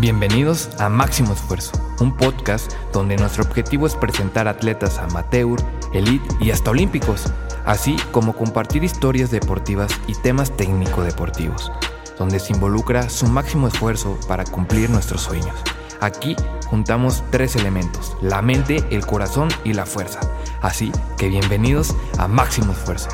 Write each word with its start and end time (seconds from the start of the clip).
Bienvenidos 0.00 0.70
a 0.78 0.88
Máximo 0.88 1.32
Esfuerzo, 1.32 1.72
un 1.98 2.16
podcast 2.16 2.72
donde 2.92 3.16
nuestro 3.16 3.42
objetivo 3.42 3.84
es 3.84 3.96
presentar 3.96 4.46
atletas 4.46 4.96
amateur, 4.98 5.58
elite 5.92 6.24
y 6.38 6.52
hasta 6.52 6.70
olímpicos, 6.70 7.24
así 7.64 7.96
como 8.12 8.36
compartir 8.36 8.84
historias 8.84 9.32
deportivas 9.32 9.90
y 10.06 10.14
temas 10.14 10.56
técnico-deportivos, 10.56 11.72
donde 12.16 12.38
se 12.38 12.52
involucra 12.52 13.08
su 13.08 13.26
máximo 13.26 13.66
esfuerzo 13.66 14.16
para 14.28 14.44
cumplir 14.44 14.88
nuestros 14.88 15.22
sueños. 15.22 15.56
Aquí 16.00 16.36
juntamos 16.66 17.24
tres 17.32 17.56
elementos, 17.56 18.16
la 18.22 18.40
mente, 18.40 18.84
el 18.90 19.04
corazón 19.04 19.48
y 19.64 19.72
la 19.72 19.84
fuerza. 19.84 20.20
Así 20.62 20.92
que 21.16 21.26
bienvenidos 21.26 21.96
a 22.18 22.28
Máximo 22.28 22.70
Esfuerzo. 22.70 23.08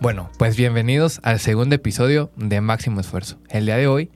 Bueno, 0.00 0.30
pues 0.38 0.56
bienvenidos 0.56 1.18
al 1.24 1.40
segundo 1.40 1.74
episodio 1.74 2.30
de 2.36 2.60
Máximo 2.60 3.00
Esfuerzo. 3.00 3.40
El 3.48 3.66
día 3.66 3.76
de 3.76 3.88
hoy 3.88 4.12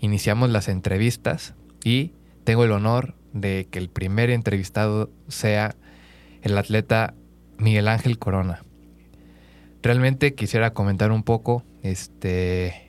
iniciamos 0.00 0.48
las 0.48 0.68
entrevistas 0.68 1.54
y 1.84 2.12
tengo 2.44 2.64
el 2.64 2.72
honor 2.72 3.14
de 3.34 3.68
que 3.70 3.78
el 3.78 3.90
primer 3.90 4.30
entrevistado 4.30 5.10
sea 5.28 5.76
el 6.40 6.56
atleta 6.56 7.12
Miguel 7.58 7.88
Ángel 7.88 8.18
Corona. 8.18 8.64
Realmente 9.82 10.34
quisiera 10.34 10.72
comentar 10.72 11.12
un 11.12 11.22
poco, 11.22 11.62
este, 11.82 12.88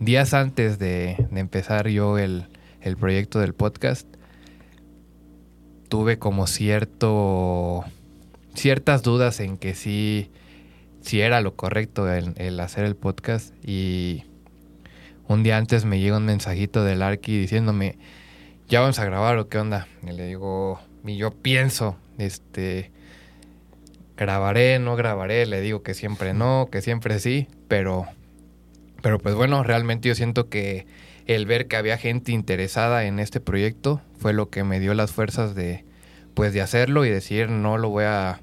días 0.00 0.34
antes 0.34 0.80
de, 0.80 1.28
empezar 1.30 1.86
yo 1.86 2.18
el, 2.18 2.48
el 2.80 2.96
proyecto 2.96 3.38
del 3.38 3.54
podcast, 3.54 4.08
tuve 5.88 6.18
como 6.18 6.48
cierto, 6.48 7.84
ciertas 8.54 9.04
dudas 9.04 9.38
en 9.38 9.56
que 9.56 9.76
sí 9.76 10.32
si 10.32 10.45
era 11.14 11.40
lo 11.40 11.54
correcto 11.54 12.10
el, 12.12 12.60
hacer 12.60 12.84
el 12.84 12.96
podcast 12.96 13.54
y 13.64 14.24
un 15.28 15.42
día 15.42 15.56
antes 15.56 15.84
me 15.84 16.00
llega 16.00 16.16
un 16.16 16.24
mensajito 16.24 16.84
del 16.84 17.02
Arki 17.02 17.38
diciéndome, 17.38 17.98
ya 18.68 18.80
vamos 18.80 18.98
a 18.98 19.04
grabar 19.04 19.38
o 19.38 19.48
qué 19.48 19.58
onda. 19.58 19.86
Y 20.02 20.12
le 20.12 20.26
digo, 20.26 20.80
y 21.04 21.16
yo 21.16 21.30
pienso, 21.30 21.96
este, 22.18 22.90
grabaré, 24.16 24.78
no 24.78 24.96
grabaré, 24.96 25.46
le 25.46 25.60
digo 25.60 25.82
que 25.82 25.94
siempre 25.94 26.34
no, 26.34 26.68
que 26.70 26.82
siempre 26.82 27.18
sí, 27.18 27.48
pero, 27.68 28.06
pero 29.02 29.18
pues 29.18 29.34
bueno, 29.34 29.62
realmente 29.62 30.08
yo 30.08 30.14
siento 30.14 30.48
que 30.48 30.86
el 31.26 31.46
ver 31.46 31.66
que 31.66 31.76
había 31.76 31.98
gente 31.98 32.32
interesada 32.32 33.04
en 33.04 33.18
este 33.18 33.40
proyecto 33.40 34.00
fue 34.18 34.32
lo 34.32 34.50
que 34.50 34.64
me 34.64 34.80
dio 34.80 34.94
las 34.94 35.12
fuerzas 35.12 35.54
de, 35.54 35.84
pues 36.34 36.52
de 36.52 36.62
hacerlo 36.62 37.04
y 37.04 37.10
decir, 37.10 37.48
no 37.48 37.78
lo 37.78 37.90
voy 37.90 38.04
a 38.04 38.40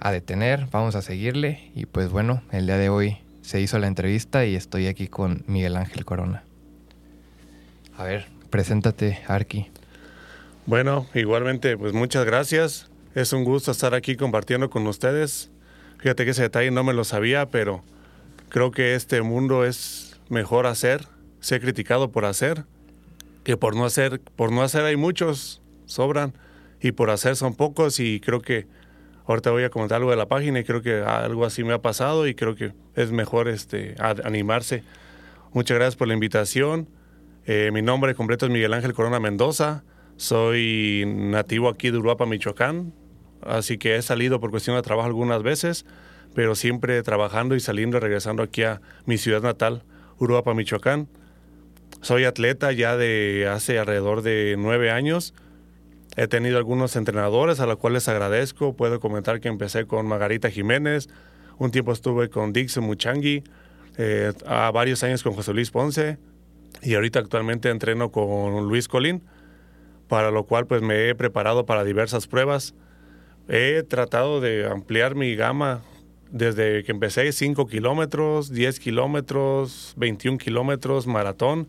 a 0.00 0.12
detener, 0.12 0.68
vamos 0.70 0.94
a 0.94 1.02
seguirle 1.02 1.70
y 1.74 1.86
pues 1.86 2.10
bueno, 2.10 2.42
el 2.52 2.66
día 2.66 2.76
de 2.76 2.88
hoy 2.88 3.18
se 3.42 3.60
hizo 3.60 3.78
la 3.78 3.86
entrevista 3.86 4.44
y 4.44 4.54
estoy 4.56 4.86
aquí 4.86 5.08
con 5.08 5.44
Miguel 5.46 5.76
Ángel 5.76 6.04
Corona. 6.04 6.44
A 7.96 8.04
ver, 8.04 8.26
preséntate, 8.50 9.20
Arki. 9.26 9.68
Bueno, 10.66 11.06
igualmente, 11.14 11.76
pues 11.78 11.92
muchas 11.92 12.24
gracias. 12.24 12.90
Es 13.14 13.32
un 13.32 13.44
gusto 13.44 13.70
estar 13.70 13.94
aquí 13.94 14.16
compartiendo 14.16 14.68
con 14.68 14.86
ustedes. 14.86 15.50
Fíjate 15.98 16.24
que 16.24 16.32
ese 16.32 16.42
detalle 16.42 16.70
no 16.70 16.84
me 16.84 16.92
lo 16.92 17.04
sabía, 17.04 17.46
pero 17.46 17.82
creo 18.48 18.70
que 18.70 18.94
este 18.94 19.22
mundo 19.22 19.64
es 19.64 20.18
mejor 20.28 20.66
hacer, 20.66 21.06
ser 21.40 21.60
criticado 21.60 22.10
por 22.10 22.24
hacer, 22.24 22.64
que 23.44 23.56
por 23.56 23.76
no 23.76 23.84
hacer, 23.84 24.20
por 24.20 24.52
no 24.52 24.62
hacer 24.62 24.84
hay 24.84 24.96
muchos, 24.96 25.62
sobran, 25.86 26.34
y 26.80 26.92
por 26.92 27.10
hacer 27.10 27.36
son 27.36 27.54
pocos, 27.54 28.00
y 28.00 28.20
creo 28.20 28.42
que 28.42 28.66
Ahorita 29.26 29.50
voy 29.50 29.64
a 29.64 29.70
comentar 29.70 29.96
algo 29.96 30.10
de 30.10 30.16
la 30.16 30.26
página 30.26 30.60
y 30.60 30.64
creo 30.64 30.82
que 30.82 31.00
algo 31.00 31.44
así 31.44 31.64
me 31.64 31.72
ha 31.72 31.82
pasado 31.82 32.28
y 32.28 32.34
creo 32.34 32.54
que 32.54 32.72
es 32.94 33.10
mejor 33.10 33.48
este, 33.48 33.96
animarse. 33.98 34.84
Muchas 35.52 35.76
gracias 35.76 35.96
por 35.96 36.06
la 36.06 36.14
invitación. 36.14 36.88
Eh, 37.44 37.70
mi 37.72 37.82
nombre 37.82 38.14
completo 38.14 38.46
es 38.46 38.52
Miguel 38.52 38.72
Ángel 38.72 38.94
Corona 38.94 39.18
Mendoza. 39.18 39.82
Soy 40.16 41.04
nativo 41.06 41.68
aquí 41.68 41.90
de 41.90 41.98
Uruapa, 41.98 42.24
Michoacán. 42.24 42.92
Así 43.42 43.78
que 43.78 43.96
he 43.96 44.02
salido 44.02 44.38
por 44.38 44.50
cuestión 44.50 44.76
de 44.76 44.82
trabajo 44.82 45.08
algunas 45.08 45.42
veces, 45.42 45.86
pero 46.34 46.54
siempre 46.54 47.02
trabajando 47.02 47.54
y 47.56 47.60
saliendo 47.60 47.96
y 47.96 48.00
regresando 48.00 48.42
aquí 48.42 48.62
a 48.62 48.80
mi 49.06 49.18
ciudad 49.18 49.42
natal, 49.42 49.82
Uruapa, 50.18 50.54
Michoacán. 50.54 51.08
Soy 52.00 52.24
atleta 52.24 52.70
ya 52.72 52.96
de 52.96 53.48
hace 53.50 53.78
alrededor 53.78 54.22
de 54.22 54.54
nueve 54.56 54.90
años 54.90 55.34
He 56.16 56.28
tenido 56.28 56.56
algunos 56.56 56.96
entrenadores 56.96 57.60
a 57.60 57.66
los 57.66 57.76
cuales 57.76 58.08
agradezco. 58.08 58.74
Puedo 58.74 59.00
comentar 59.00 59.40
que 59.40 59.48
empecé 59.48 59.86
con 59.86 60.06
Margarita 60.06 60.50
Jiménez, 60.50 61.08
un 61.58 61.70
tiempo 61.70 61.92
estuve 61.92 62.30
con 62.30 62.54
Dixon 62.54 62.84
Muchangi, 62.84 63.44
eh, 63.98 64.32
a 64.46 64.70
varios 64.70 65.02
años 65.02 65.22
con 65.22 65.34
José 65.34 65.52
Luis 65.52 65.70
Ponce 65.70 66.18
y 66.82 66.94
ahorita 66.94 67.18
actualmente 67.18 67.70
entreno 67.70 68.10
con 68.10 68.66
Luis 68.66 68.88
Colín, 68.88 69.22
para 70.08 70.30
lo 70.30 70.44
cual 70.44 70.66
pues 70.66 70.82
me 70.82 71.08
he 71.08 71.14
preparado 71.14 71.66
para 71.66 71.84
diversas 71.84 72.26
pruebas. 72.26 72.74
He 73.48 73.82
tratado 73.82 74.40
de 74.40 74.66
ampliar 74.66 75.14
mi 75.14 75.34
gama 75.34 75.82
desde 76.30 76.82
que 76.84 76.92
empecé 76.92 77.30
5 77.30 77.66
kilómetros, 77.66 78.50
10 78.52 78.80
kilómetros, 78.80 79.94
21 79.96 80.38
kilómetros, 80.38 81.06
maratón 81.06 81.68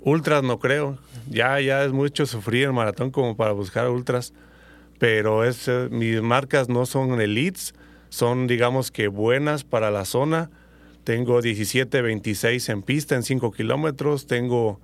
Ultras 0.00 0.42
no 0.42 0.58
creo. 0.58 0.98
Ya, 1.28 1.60
ya 1.60 1.84
es 1.84 1.92
mucho 1.92 2.26
sufrir 2.26 2.64
el 2.64 2.72
maratón 2.72 3.10
como 3.10 3.36
para 3.36 3.52
buscar 3.52 3.88
ultras. 3.88 4.32
Pero 4.98 5.44
es, 5.44 5.68
eh, 5.68 5.88
mis 5.90 6.20
marcas 6.22 6.68
no 6.68 6.86
son 6.86 7.20
elites, 7.20 7.74
son 8.08 8.46
digamos 8.46 8.90
que 8.90 9.08
buenas 9.08 9.64
para 9.64 9.90
la 9.90 10.04
zona. 10.04 10.50
Tengo 11.04 11.40
17.26 11.40 12.70
en 12.70 12.82
pista 12.82 13.14
en 13.14 13.22
5 13.22 13.52
kilómetros. 13.52 14.26
Tengo 14.26 14.80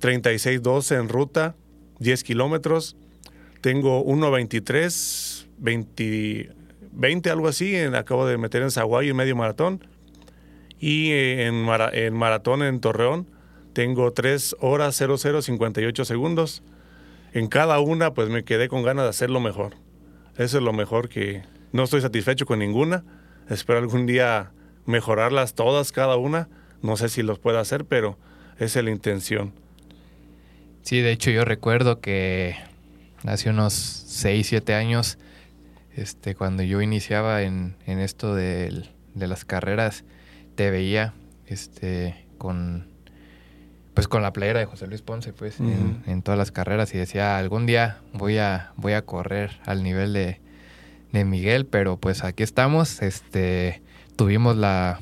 36.12 0.00 1.00
en 1.00 1.08
ruta, 1.08 1.54
10 1.98 2.24
kilómetros. 2.24 2.96
Tengo 3.60 4.04
1.23, 4.04 5.46
20, 5.58 6.52
20, 6.92 7.30
algo 7.30 7.48
así. 7.48 7.74
En, 7.74 7.94
acabo 7.94 8.26
de 8.26 8.36
meter 8.36 8.62
en 8.62 8.70
Zaguayo 8.70 9.10
y 9.10 9.14
medio 9.14 9.34
maratón. 9.34 9.84
Y 10.78 11.10
eh, 11.12 11.46
en, 11.46 11.66
en 11.92 12.14
maratón 12.14 12.62
en 12.62 12.80
Torreón 12.80 13.33
tengo 13.74 14.12
3 14.12 14.56
horas 14.60 14.96
0058 14.96 16.04
segundos. 16.04 16.62
En 17.32 17.48
cada 17.48 17.80
una, 17.80 18.14
pues 18.14 18.30
me 18.30 18.44
quedé 18.44 18.68
con 18.68 18.82
ganas 18.82 19.04
de 19.04 19.10
hacerlo 19.10 19.40
mejor. 19.40 19.74
Eso 20.38 20.58
es 20.58 20.64
lo 20.64 20.72
mejor 20.72 21.08
que 21.08 21.42
no 21.72 21.82
estoy 21.82 22.00
satisfecho 22.00 22.46
con 22.46 22.60
ninguna. 22.60 23.04
Espero 23.50 23.80
algún 23.80 24.06
día 24.06 24.52
mejorarlas 24.86 25.54
todas, 25.54 25.92
cada 25.92 26.16
una. 26.16 26.48
No 26.80 26.96
sé 26.96 27.08
si 27.08 27.22
los 27.22 27.38
puedo 27.38 27.58
hacer, 27.58 27.84
pero 27.84 28.16
es 28.58 28.76
la 28.76 28.90
intención. 28.90 29.52
Sí, 30.82 31.00
de 31.00 31.12
hecho 31.12 31.30
yo 31.30 31.44
recuerdo 31.44 32.00
que 32.00 32.56
hace 33.24 33.50
unos 33.50 33.72
6, 33.72 34.46
7 34.46 34.74
años, 34.74 35.18
este, 35.96 36.34
cuando 36.34 36.62
yo 36.62 36.80
iniciaba 36.82 37.42
en, 37.42 37.76
en 37.86 37.98
esto 37.98 38.34
de, 38.34 38.84
de, 39.14 39.26
las 39.26 39.44
carreras, 39.44 40.04
te 40.54 40.70
veía 40.70 41.14
este, 41.46 42.26
con 42.38 42.93
pues 43.94 44.08
con 44.08 44.22
la 44.22 44.32
playera 44.32 44.58
de 44.58 44.66
José 44.66 44.88
Luis 44.88 45.02
Ponce, 45.02 45.32
pues, 45.32 45.60
en, 45.60 46.22
todas 46.22 46.36
las 46.36 46.50
carreras 46.50 46.92
y 46.94 46.98
decía, 46.98 47.38
algún 47.38 47.64
día 47.64 47.98
voy 48.12 48.38
a, 48.38 48.72
voy 48.76 48.92
a 48.92 49.02
correr 49.02 49.52
al 49.64 49.82
nivel 49.82 50.12
de, 50.12 50.40
Miguel, 51.12 51.64
pero 51.64 51.96
pues 51.96 52.24
aquí 52.24 52.42
estamos, 52.42 53.00
este, 53.00 53.82
tuvimos 54.16 54.56
la, 54.56 54.98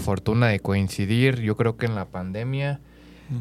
fortuna 0.00 0.48
de 0.48 0.60
coincidir, 0.60 1.40
yo 1.40 1.56
creo 1.56 1.78
que 1.78 1.86
en 1.86 1.94
la 1.94 2.04
pandemia, 2.04 2.78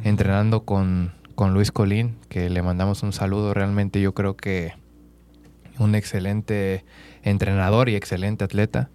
entrenando 0.06 0.64
con, 0.64 1.12
con 1.36 1.54
Luis 1.54 1.74
Colín, 1.74 2.16
que 2.30 2.50
le 2.50 2.62
mandamos 2.62 3.04
un 3.04 3.12
saludo, 3.12 3.54
realmente 3.54 4.00
yo 4.00 4.14
creo 4.14 4.38
que 4.38 4.74
un 5.78 5.94
excelente 5.94 6.86
entrenador 7.24 7.90
y 7.90 7.96
excelente 7.96 8.46
atleta, 8.46 8.90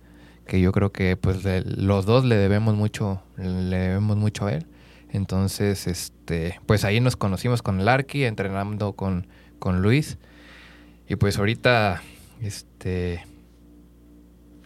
que 0.47 0.59
yo 0.59 0.73
creo 0.73 0.91
que 0.91 1.19
pues 1.19 1.45
los 1.65 2.07
dos 2.07 2.25
le 2.25 2.37
debemos 2.37 2.75
mucho, 2.75 3.23
le 3.37 3.77
debemos 3.77 4.17
mucho 4.17 4.47
a 4.47 4.55
él. 4.55 4.67
Entonces, 5.13 5.87
este, 5.87 6.61
pues 6.67 6.85
ahí 6.85 7.01
nos 7.01 7.17
conocimos 7.17 7.63
con 7.63 7.87
Arqui, 7.87 8.25
entrenando 8.25 8.93
con, 8.93 9.27
con 9.59 9.83
Luis. 9.83 10.19
Y 11.09 11.17
pues 11.17 11.39
ahorita, 11.39 12.03
este, 12.41 13.25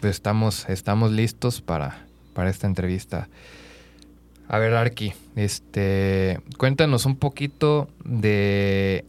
pues 0.00 0.17
estamos, 0.17 0.69
estamos 0.69 1.12
listos 1.12 1.62
para, 1.62 2.06
para 2.35 2.50
esta 2.50 2.67
entrevista. 2.67 3.29
A 4.49 4.58
ver, 4.58 4.75
Arqui, 4.75 5.14
este, 5.37 6.41
cuéntanos 6.58 7.06
un 7.06 7.17
poquito 7.17 7.88
de, 8.05 9.06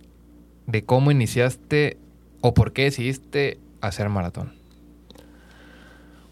de 0.68 0.84
cómo 0.86 1.12
iniciaste 1.12 1.98
o 2.40 2.54
por 2.54 2.72
qué 2.72 2.84
decidiste 2.84 3.60
hacer 3.82 4.08
maratón. 4.08 4.55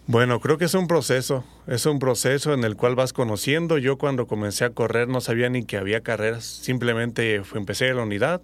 Bueno, 0.05 0.41
creo 0.41 0.57
que 0.57 0.65
es 0.65 0.73
un 0.73 0.87
proceso, 0.87 1.45
es 1.65 1.85
un 1.85 1.97
proceso 1.97 2.53
en 2.53 2.65
el 2.65 2.75
cual 2.75 2.93
vas 2.93 3.13
conociendo. 3.13 3.77
Yo 3.77 3.97
cuando 3.97 4.27
comencé 4.27 4.65
a 4.65 4.71
correr 4.71 5.07
no 5.07 5.21
sabía 5.21 5.47
ni 5.49 5.63
que 5.63 5.77
había 5.77 6.01
carreras, 6.01 6.43
simplemente 6.43 7.41
empecé 7.55 7.87
en 7.87 7.97
la 7.97 8.03
unidad, 8.03 8.41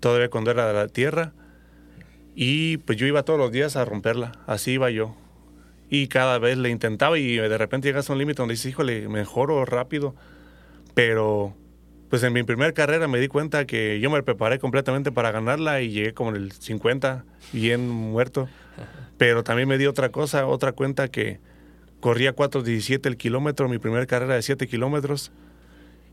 todavía 0.00 0.30
cuando 0.30 0.50
era 0.50 0.66
de 0.66 0.72
la 0.72 0.88
tierra, 0.88 1.32
y 2.34 2.78
pues 2.78 2.96
yo 2.96 3.06
iba 3.06 3.24
todos 3.24 3.38
los 3.38 3.52
días 3.52 3.76
a 3.76 3.84
romperla, 3.84 4.32
así 4.46 4.72
iba 4.72 4.90
yo. 4.90 5.14
y 5.92 6.08
cada 6.08 6.38
vez 6.38 6.56
le 6.56 6.70
intentaba 6.70 7.18
y 7.18 7.36
de 7.36 7.58
repente 7.58 7.86
llegas 7.88 8.08
a 8.08 8.14
un 8.14 8.18
límite 8.18 8.40
donde 8.40 8.54
dices, 8.54 8.70
híjole, 8.70 9.08
mejoro 9.08 9.66
rápido. 9.66 10.14
Pero 10.94 11.54
pues 12.12 12.22
en 12.24 12.34
mi 12.34 12.42
primera 12.42 12.70
carrera 12.72 13.08
me 13.08 13.18
di 13.20 13.26
cuenta 13.26 13.64
que 13.64 13.98
yo 13.98 14.10
me 14.10 14.22
preparé 14.22 14.58
completamente 14.58 15.10
para 15.10 15.30
ganarla 15.30 15.80
y 15.80 15.88
llegué 15.88 16.12
como 16.12 16.28
en 16.28 16.36
el 16.36 16.52
50, 16.52 17.24
bien 17.54 17.88
muerto. 17.88 18.50
Pero 19.16 19.42
también 19.42 19.66
me 19.66 19.78
di 19.78 19.86
otra 19.86 20.10
cosa, 20.10 20.44
otra 20.44 20.72
cuenta 20.72 21.08
que 21.08 21.40
corría 22.00 22.36
4.17 22.36 23.06
el 23.06 23.16
kilómetro, 23.16 23.66
mi 23.66 23.78
primera 23.78 24.04
carrera 24.04 24.34
de 24.34 24.42
7 24.42 24.66
kilómetros. 24.66 25.32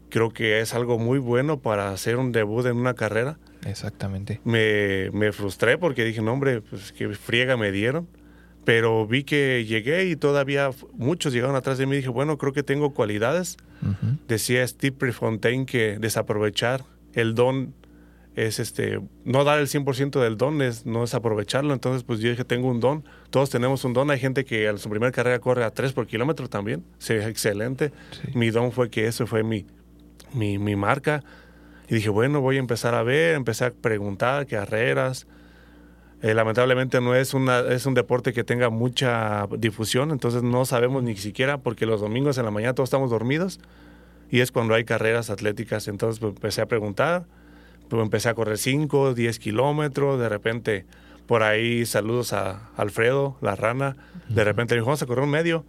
Creo 0.08 0.30
que 0.30 0.62
es 0.62 0.74
algo 0.74 0.98
muy 1.00 1.20
bueno 1.20 1.60
para 1.60 1.92
hacer 1.92 2.16
un 2.16 2.32
debut 2.32 2.66
en 2.68 2.78
una 2.78 2.94
carrera. 2.94 3.38
Exactamente. 3.66 4.40
Me, 4.46 5.10
me 5.12 5.34
frustré 5.34 5.78
porque 5.78 6.06
dije, 6.06 6.22
no 6.22 6.32
hombre, 6.32 6.62
pues 6.62 6.94
qué 6.94 7.10
friega 7.10 7.58
me 7.58 7.74
dieron 7.74 8.08
pero 8.70 9.08
vi 9.08 9.24
que 9.24 9.66
llegué 9.66 10.06
y 10.06 10.16
todavía 10.16 10.70
muchos 10.94 11.34
llegaron 11.34 11.56
atrás 11.56 11.80
de 11.80 11.88
mí 11.88 11.94
y 11.94 11.98
dije, 11.98 12.10
bueno, 12.10 12.38
creo 12.38 12.54
que 12.54 12.62
tengo 12.62 12.94
cualidades. 12.94 13.58
Decía 14.28 14.68
Steve 14.68 14.96
Prefontaine 14.96 15.66
que 15.66 15.98
desaprovechar 15.98 16.84
el 17.14 17.34
don 17.34 17.74
es 18.36 18.60
este, 18.60 19.02
no 19.26 19.44
dar 19.44 19.58
el 19.58 19.66
100% 19.66 20.22
del 20.22 20.38
don, 20.38 20.62
es, 20.62 20.86
no 20.86 21.04
es 21.04 21.16
aprovecharlo. 21.16 21.74
Entonces, 21.74 22.04
pues 22.04 22.20
yo 22.20 22.30
dije, 22.30 22.46
tengo 22.46 22.70
un 22.70 22.80
don, 22.80 23.04
todos 23.32 23.50
tenemos 23.50 23.84
un 23.86 23.94
don. 23.94 24.12
Hay 24.12 24.20
gente 24.20 24.46
que 24.46 24.68
a 24.68 24.78
su 24.78 24.88
primera 24.88 25.12
carrera 25.12 25.40
corre 25.40 25.64
a 25.64 25.72
3 25.72 25.94
por 25.94 26.06
kilómetro 26.06 26.48
también, 26.48 26.86
sí, 27.00 27.14
excelente. 27.14 27.92
Mi 28.36 28.52
don 28.52 28.72
fue 28.72 28.92
que 28.92 29.08
eso 29.08 29.26
fue 29.26 29.42
mi, 29.42 29.66
mi, 30.32 30.60
mi 30.60 30.76
marca. 30.76 31.24
Y 31.88 31.96
dije, 31.96 32.10
bueno, 32.10 32.40
voy 32.40 32.58
a 32.58 32.60
empezar 32.60 32.94
a 32.94 33.02
ver, 33.02 33.34
empecé 33.34 33.66
a 33.66 33.72
preguntar 33.72 34.46
carreras, 34.46 35.26
eh, 36.22 36.34
lamentablemente 36.34 37.00
no 37.00 37.16
es, 37.16 37.34
una, 37.34 37.60
es 37.60 37.86
un 37.86 37.94
deporte 37.94 38.34
que 38.34 38.44
tenga 38.44 38.70
mucha 38.70 39.48
difusión, 39.58 40.12
entonces 40.12 40.44
no 40.44 40.66
sabemos 40.66 41.02
ni 41.04 41.16
siquiera 41.16 41.60
porque 41.60 41.86
los 41.86 42.02
domingos 42.02 42.38
en 42.38 42.46
la 42.46 42.52
mañana 42.52 42.74
todos 42.74 42.88
estamos 42.88 43.10
dormidos 43.10 43.60
y 44.30 44.42
es 44.42 44.52
cuando 44.52 44.74
hay 44.74 44.84
carreras 44.84 45.30
atléticas. 45.30 45.88
Entonces 45.88 46.20
pues, 46.20 46.34
empecé 46.36 46.62
a 46.62 46.66
preguntar, 46.68 47.26
pues, 47.88 48.02
empecé 48.02 48.30
a 48.30 48.34
correr 48.34 48.58
5, 48.58 49.14
10 49.14 49.40
kilómetros, 49.40 50.20
de 50.20 50.30
repente 50.30 50.86
por 51.26 51.44
ahí 51.44 51.86
saludos 51.86 52.34
a 52.34 52.70
Alfredo, 52.76 53.38
la 53.40 53.56
rana, 53.56 53.96
de 54.30 54.44
repente 54.44 54.74
dijo, 54.74 54.88
vamos 54.88 55.02
a 55.04 55.06
correr 55.06 55.24
un 55.24 55.30
medio. 55.30 55.64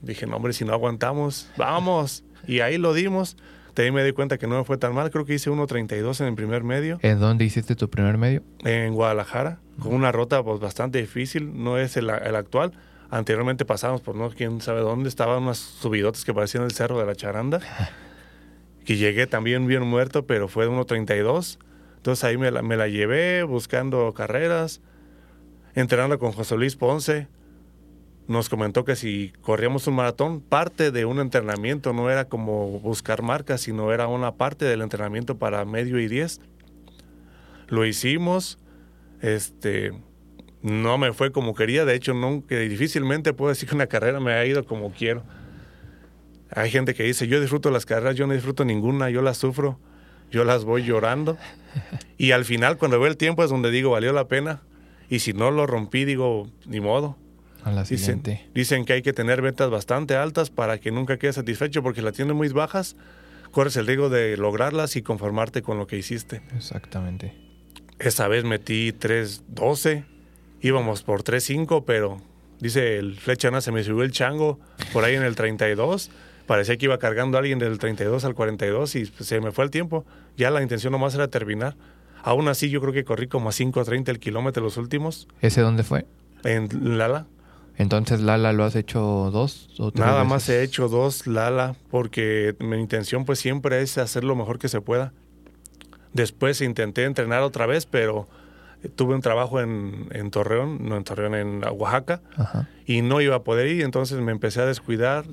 Dije, 0.00 0.26
no 0.26 0.36
hombre, 0.36 0.54
si 0.54 0.64
no 0.64 0.72
aguantamos, 0.72 1.50
vamos. 1.56 2.24
Y 2.46 2.60
ahí 2.60 2.78
lo 2.78 2.94
dimos. 2.94 3.36
De 3.74 3.82
ahí 3.82 3.90
me 3.90 4.04
di 4.04 4.12
cuenta 4.12 4.38
que 4.38 4.46
no 4.46 4.58
me 4.58 4.64
fue 4.64 4.78
tan 4.78 4.94
mal. 4.94 5.10
Creo 5.10 5.24
que 5.24 5.34
hice 5.34 5.50
1.32 5.50 6.20
en 6.20 6.26
el 6.28 6.34
primer 6.34 6.62
medio. 6.62 6.98
¿En 7.02 7.18
dónde 7.18 7.44
hiciste 7.44 7.74
tu 7.74 7.90
primer 7.90 8.18
medio? 8.18 8.42
En 8.64 8.94
Guadalajara, 8.94 9.58
con 9.80 9.94
una 9.94 10.12
ruta 10.12 10.42
pues, 10.42 10.60
bastante 10.60 11.00
difícil. 11.00 11.62
No 11.62 11.76
es 11.76 11.96
el, 11.96 12.10
actual. 12.10 12.72
Anteriormente 13.10 13.64
pasamos 13.64 14.00
por 14.00 14.14
no 14.14 14.30
quién 14.30 14.60
sabe 14.60 14.80
dónde. 14.80 15.08
Estaban 15.08 15.42
unas 15.42 15.58
subidotes 15.58 16.24
que 16.24 16.32
parecían 16.32 16.62
el 16.64 16.70
cerro 16.70 16.98
de 17.00 17.06
la 17.06 17.16
Charanda. 17.16 17.60
que 18.84 18.96
llegué 18.96 19.26
también 19.26 19.66
bien 19.66 19.82
muerto, 19.82 20.26
pero 20.26 20.46
fue 20.46 20.66
de 20.66 20.70
1.32. 20.70 21.58
Entonces 21.96 22.24
ahí 22.24 22.36
me 22.36 22.50
la, 22.50 22.62
me 22.62 22.76
la 22.76 22.86
llevé 22.86 23.42
buscando 23.42 24.12
carreras, 24.12 24.82
entrenando 25.74 26.18
con 26.18 26.32
José 26.32 26.56
Luis 26.56 26.76
Ponce 26.76 27.26
nos 28.26 28.48
comentó 28.48 28.84
que 28.84 28.96
si 28.96 29.32
corríamos 29.42 29.86
un 29.86 29.96
maratón, 29.96 30.40
parte 30.40 30.90
de 30.90 31.04
un 31.04 31.20
entrenamiento 31.20 31.92
no 31.92 32.10
era 32.10 32.24
como 32.26 32.80
buscar 32.80 33.22
marcas, 33.22 33.60
sino 33.60 33.92
era 33.92 34.08
una 34.08 34.32
parte 34.32 34.64
del 34.64 34.80
entrenamiento 34.80 35.36
para 35.36 35.64
medio 35.64 35.98
y 35.98 36.08
diez. 36.08 36.40
Lo 37.68 37.84
hicimos, 37.84 38.58
este, 39.20 39.92
no 40.62 40.96
me 40.96 41.12
fue 41.12 41.32
como 41.32 41.54
quería, 41.54 41.84
de 41.84 41.94
hecho, 41.94 42.14
nunca, 42.14 42.56
difícilmente 42.56 43.34
puedo 43.34 43.50
decir 43.50 43.68
que 43.68 43.74
una 43.74 43.88
carrera 43.88 44.20
me 44.20 44.32
ha 44.32 44.46
ido 44.46 44.64
como 44.64 44.92
quiero. 44.92 45.22
Hay 46.50 46.70
gente 46.70 46.94
que 46.94 47.02
dice, 47.02 47.26
yo 47.26 47.40
disfruto 47.40 47.70
las 47.70 47.84
carreras, 47.84 48.16
yo 48.16 48.26
no 48.26 48.32
disfruto 48.32 48.64
ninguna, 48.64 49.10
yo 49.10 49.20
las 49.20 49.36
sufro, 49.36 49.78
yo 50.30 50.44
las 50.44 50.64
voy 50.64 50.84
llorando. 50.84 51.36
Y 52.16 52.30
al 52.30 52.44
final, 52.44 52.78
cuando 52.78 53.00
veo 53.00 53.08
el 53.08 53.16
tiempo, 53.16 53.42
es 53.42 53.50
donde 53.50 53.72
digo, 53.72 53.90
valió 53.90 54.12
la 54.12 54.28
pena. 54.28 54.62
Y 55.10 55.18
si 55.18 55.32
no 55.32 55.50
lo 55.50 55.66
rompí, 55.66 56.04
digo, 56.04 56.48
ni 56.64 56.80
modo 56.80 57.18
Dicen, 58.54 58.84
que 58.84 58.92
hay 58.92 59.02
que 59.02 59.12
tener 59.12 59.42
ventas 59.42 59.70
bastante 59.70 60.16
altas 60.16 60.50
para 60.50 60.78
que 60.78 60.90
nunca 60.90 61.18
quedes 61.18 61.36
satisfecho 61.36 61.82
porque 61.82 62.00
si 62.00 62.04
las 62.04 62.14
tienes 62.14 62.34
muy 62.34 62.48
bajas, 62.48 62.96
corres 63.50 63.76
el 63.76 63.86
riesgo 63.86 64.08
de 64.08 64.36
lograrlas 64.36 64.96
y 64.96 65.02
conformarte 65.02 65.62
con 65.62 65.78
lo 65.78 65.86
que 65.86 65.96
hiciste. 65.96 66.42
Exactamente. 66.56 67.34
Esa 67.98 68.28
vez 68.28 68.44
metí 68.44 68.92
3.12, 68.92 70.04
íbamos 70.60 71.02
por 71.02 71.22
3.5, 71.22 71.84
pero 71.86 72.20
dice 72.60 72.98
el 72.98 73.18
flechana 73.18 73.60
se 73.60 73.72
me 73.72 73.82
subió 73.82 74.02
el 74.02 74.12
chango 74.12 74.58
por 74.92 75.04
ahí 75.04 75.14
en 75.14 75.22
el 75.22 75.36
32. 75.36 76.10
Parecía 76.46 76.76
que 76.76 76.86
iba 76.86 76.98
cargando 76.98 77.38
a 77.38 77.40
alguien 77.40 77.58
del 77.58 77.78
32 77.78 78.24
al 78.24 78.34
42 78.34 78.96
y 78.96 79.06
se 79.06 79.40
me 79.40 79.52
fue 79.52 79.64
el 79.64 79.70
tiempo. 79.70 80.04
Ya 80.36 80.50
la 80.50 80.62
intención 80.62 80.92
nomás 80.92 81.14
era 81.14 81.28
terminar. 81.28 81.76
Aún 82.22 82.48
así, 82.48 82.70
yo 82.70 82.80
creo 82.80 82.92
que 82.92 83.04
corrí 83.04 83.28
como 83.28 83.48
a 83.48 83.52
5.30 83.52 84.08
el 84.08 84.18
kilómetro 84.18 84.62
los 84.62 84.76
últimos. 84.76 85.28
¿Ese 85.40 85.60
dónde 85.60 85.84
fue? 85.84 86.06
En 86.42 86.98
Lala. 86.98 87.26
Entonces, 87.76 88.20
Lala, 88.20 88.52
¿lo 88.52 88.64
has 88.64 88.76
hecho 88.76 89.30
dos 89.32 89.68
o 89.78 89.90
tres 89.90 90.06
Nada 90.06 90.24
más 90.24 90.48
he 90.48 90.62
hecho 90.62 90.88
dos 90.88 91.26
Lala, 91.26 91.74
porque 91.90 92.54
mi 92.60 92.78
intención 92.78 93.24
pues 93.24 93.40
siempre 93.40 93.82
es 93.82 93.98
hacer 93.98 94.24
lo 94.24 94.36
mejor 94.36 94.58
que 94.58 94.68
se 94.68 94.80
pueda. 94.80 95.12
Después 96.12 96.60
intenté 96.60 97.04
entrenar 97.04 97.42
otra 97.42 97.66
vez, 97.66 97.86
pero 97.86 98.28
tuve 98.94 99.14
un 99.14 99.20
trabajo 99.20 99.60
en, 99.60 100.30
Torreón, 100.30 100.88
no 100.88 100.96
en 100.96 101.04
Torreón, 101.04 101.34
en 101.34 101.64
Oaxaca, 101.64 102.20
y 102.86 103.02
no 103.02 103.20
iba 103.20 103.36
a 103.36 103.42
poder 103.42 103.66
ir, 103.66 103.82
entonces 103.82 104.20
me 104.20 104.30
empecé 104.30 104.60
a 104.60 104.66
descuidar 104.66 105.24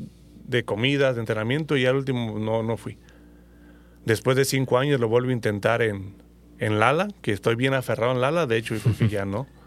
de 0.46 0.64
comidas, 0.66 1.16
de 1.16 1.22
entrenamiento, 1.22 1.78
y 1.78 1.86
al 1.86 1.96
último 1.98 2.40
no, 2.40 2.64
no 2.64 2.78
fui. 2.78 2.98
Después 4.06 4.36
de 4.36 4.46
cinco 4.46 4.80
años 4.80 5.00
lo 5.00 5.08
vuelvo 5.08 5.30
a 5.30 5.34
intentar 5.34 5.82
en, 5.82 6.16
en 6.58 6.80
Lala, 6.80 7.10
que 7.22 7.32
estoy 7.32 7.56
bien 7.56 7.74
aferrado 7.74 8.14
en 8.14 8.22
Lala, 8.22 8.48
de 8.48 8.58
hecho, 8.58 8.76
y 8.76 9.08
ya 9.08 9.26
no. 9.26 9.48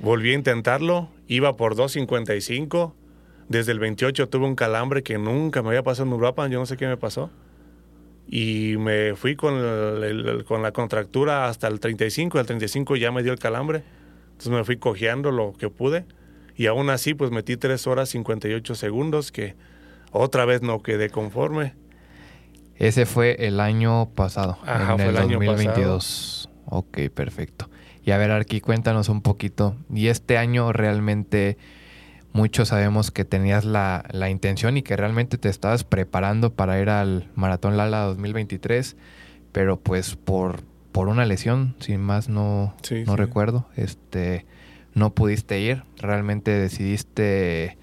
Volví 0.00 0.32
a 0.32 0.34
intentarlo, 0.34 1.08
iba 1.26 1.56
por 1.56 1.74
2.55. 1.74 2.92
Desde 3.48 3.72
el 3.72 3.78
28 3.78 4.28
tuve 4.28 4.46
un 4.46 4.56
calambre 4.56 5.02
que 5.02 5.18
nunca 5.18 5.62
me 5.62 5.68
había 5.68 5.82
pasado 5.82 6.08
en 6.08 6.12
Uruapan, 6.14 6.50
yo 6.50 6.58
no 6.58 6.66
sé 6.66 6.76
qué 6.76 6.86
me 6.86 6.96
pasó. 6.96 7.30
Y 8.28 8.76
me 8.78 9.14
fui 9.14 9.36
con, 9.36 9.54
con 10.46 10.62
la 10.62 10.72
contractura 10.72 11.46
hasta 11.48 11.68
el 11.68 11.78
35, 11.78 12.40
el 12.40 12.46
35 12.46 12.96
ya 12.96 13.12
me 13.12 13.22
dio 13.22 13.32
el 13.32 13.38
calambre. 13.38 13.84
Entonces 14.32 14.52
me 14.52 14.64
fui 14.64 14.76
cojeando 14.76 15.30
lo 15.30 15.54
que 15.54 15.70
pude. 15.70 16.04
Y 16.56 16.66
aún 16.66 16.90
así, 16.90 17.14
pues 17.14 17.30
metí 17.30 17.56
3 17.56 17.86
horas 17.86 18.08
58 18.08 18.74
segundos, 18.74 19.30
que 19.30 19.54
otra 20.10 20.44
vez 20.44 20.62
no 20.62 20.82
quedé 20.82 21.10
conforme. 21.10 21.74
Ese 22.76 23.06
fue 23.06 23.46
el 23.46 23.60
año 23.60 24.10
pasado. 24.14 24.58
Ajá, 24.64 24.92
en 24.92 24.98
fue 24.98 25.08
el, 25.08 25.16
año 25.16 25.38
2022. 25.38 26.50
Ok, 26.66 26.98
perfecto. 27.14 27.70
Y 28.06 28.12
a 28.12 28.18
ver, 28.18 28.30
Arqui, 28.30 28.60
cuéntanos 28.60 29.08
un 29.08 29.20
poquito. 29.20 29.74
Y 29.92 30.06
este 30.06 30.38
año 30.38 30.72
realmente 30.72 31.58
muchos 32.32 32.68
sabemos 32.68 33.10
que 33.10 33.24
tenías 33.24 33.64
la, 33.64 34.04
intención 34.30 34.76
y 34.76 34.82
que 34.82 34.96
realmente 34.96 35.38
te 35.38 35.48
estabas 35.48 35.82
preparando 35.82 36.52
para 36.52 36.80
ir 36.80 36.88
al 36.88 37.28
Maratón 37.34 37.76
Lala 37.76 38.02
2023, 38.02 38.96
pero 39.50 39.80
pues 39.80 40.14
por, 40.14 40.62
por 40.92 41.08
una 41.08 41.26
lesión, 41.26 41.74
sin 41.80 42.00
más 42.00 42.28
no, 42.28 42.76
no 43.06 43.16
recuerdo, 43.16 43.66
este, 43.74 44.46
no 44.94 45.12
pudiste 45.12 45.58
ir. 45.58 45.82
Realmente 45.96 46.52
decidiste, 46.52 47.76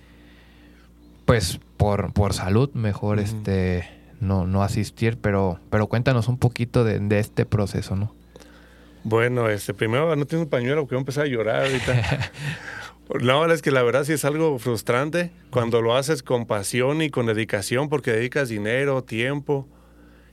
pues 1.25 1.59
por, 1.75 2.13
por 2.13 2.33
salud, 2.33 2.71
mejor 2.73 3.19
este, 3.19 3.89
no, 4.21 4.47
no 4.47 4.63
asistir, 4.63 5.17
pero, 5.17 5.59
pero 5.69 5.87
cuéntanos 5.87 6.29
un 6.29 6.37
poquito 6.37 6.85
de, 6.85 6.99
de 6.99 7.19
este 7.19 7.45
proceso, 7.45 7.97
¿no? 7.97 8.22
Bueno, 9.03 9.49
este, 9.49 9.73
primero 9.73 10.15
no 10.15 10.25
tengo 10.25 10.43
un 10.43 10.49
pañuelo 10.49 10.81
porque 10.81 10.95
voy 10.95 10.99
a 10.99 11.01
empezar 11.01 11.25
a 11.25 11.27
llorar 11.27 11.65
ahorita. 11.65 12.31
No, 13.21 13.45
es 13.51 13.61
que 13.61 13.69
la 13.69 13.83
verdad 13.83 14.05
sí 14.05 14.13
es 14.13 14.23
algo 14.23 14.57
frustrante 14.59 15.31
cuando 15.49 15.81
lo 15.81 15.95
haces 15.95 16.23
con 16.23 16.45
pasión 16.45 17.01
y 17.01 17.09
con 17.09 17.25
dedicación 17.25 17.89
porque 17.89 18.11
dedicas 18.11 18.47
dinero, 18.47 19.03
tiempo. 19.03 19.67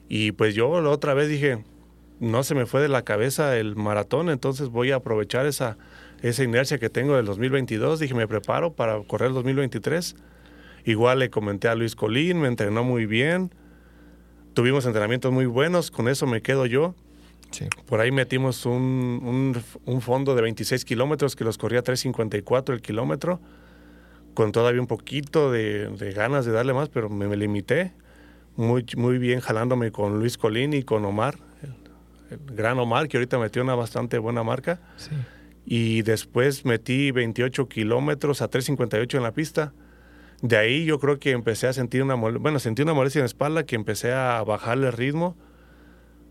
Y 0.08 0.32
pues 0.32 0.54
yo 0.54 0.80
la 0.80 0.90
otra 0.90 1.12
vez 1.12 1.28
dije, 1.28 1.64
no 2.20 2.44
se 2.44 2.54
me 2.54 2.66
fue 2.66 2.80
de 2.80 2.88
la 2.88 3.02
cabeza 3.02 3.56
el 3.56 3.74
maratón, 3.74 4.30
entonces 4.30 4.68
voy 4.68 4.92
a 4.92 4.96
aprovechar 4.96 5.46
esa, 5.46 5.78
esa 6.22 6.44
inercia 6.44 6.78
que 6.78 6.88
tengo 6.88 7.16
del 7.16 7.26
2022. 7.26 7.98
Dije, 7.98 8.14
me 8.14 8.28
preparo 8.28 8.72
para 8.72 9.02
correr 9.02 9.28
el 9.28 9.34
2023. 9.34 10.14
Igual 10.84 11.18
le 11.18 11.28
comenté 11.28 11.68
a 11.68 11.74
Luis 11.74 11.96
Colín, 11.96 12.40
me 12.40 12.48
entrenó 12.48 12.84
muy 12.84 13.04
bien. 13.04 13.52
Tuvimos 14.54 14.86
entrenamientos 14.86 15.32
muy 15.32 15.46
buenos, 15.46 15.90
con 15.90 16.08
eso 16.08 16.26
me 16.26 16.40
quedo 16.40 16.66
yo. 16.66 16.94
Por 17.86 18.00
ahí 18.00 18.10
metimos 18.10 18.66
un, 18.66 19.54
fondo 20.00 20.34
de 20.34 20.42
26 20.42 20.84
kilómetros 20.84 21.36
que 21.36 21.44
los 21.44 21.58
corría 21.58 21.82
3.54 21.82 22.72
el 22.72 22.80
kilómetro, 22.80 23.40
con 24.34 24.52
todavía 24.52 24.80
un 24.80 24.86
poquito 24.86 25.50
de, 25.50 26.12
ganas 26.14 26.46
de 26.46 26.52
darle 26.52 26.72
más, 26.72 26.88
pero 26.88 27.08
me, 27.08 27.36
limité. 27.36 27.92
Muy, 28.56 28.84
muy 28.96 29.18
bien 29.18 29.40
jalándome 29.40 29.90
con 29.92 30.18
Luis 30.18 30.36
Colín 30.36 30.74
y 30.74 30.82
con 30.82 31.04
Omar, 31.04 31.38
el, 32.30 32.38
gran 32.54 32.78
Omar, 32.78 33.08
que 33.08 33.16
ahorita 33.16 33.38
metió 33.38 33.62
una 33.62 33.74
bastante 33.74 34.18
buena 34.18 34.42
marca. 34.42 34.80
y 35.64 36.02
después 36.02 36.64
metí 36.64 37.10
28 37.10 37.68
kilómetros 37.68 38.42
a 38.42 38.50
3.58 38.50 39.16
en 39.16 39.22
la 39.22 39.32
pista. 39.32 39.72
De 40.42 40.56
ahí 40.56 40.84
yo 40.84 40.98
creo 40.98 41.18
que 41.18 41.32
empecé 41.32 41.66
a 41.66 41.72
sentir 41.72 42.02
una, 42.02 42.14
bueno, 42.14 42.58
sentí 42.58 42.82
una 42.82 42.94
molestia 42.94 43.20
en 43.20 43.24
la 43.24 43.26
espalda 43.26 43.64
que 43.64 43.76
empecé 43.76 44.12
a 44.12 44.42
bajarle 44.42 44.86
el 44.86 44.92
ritmo. 44.94 45.36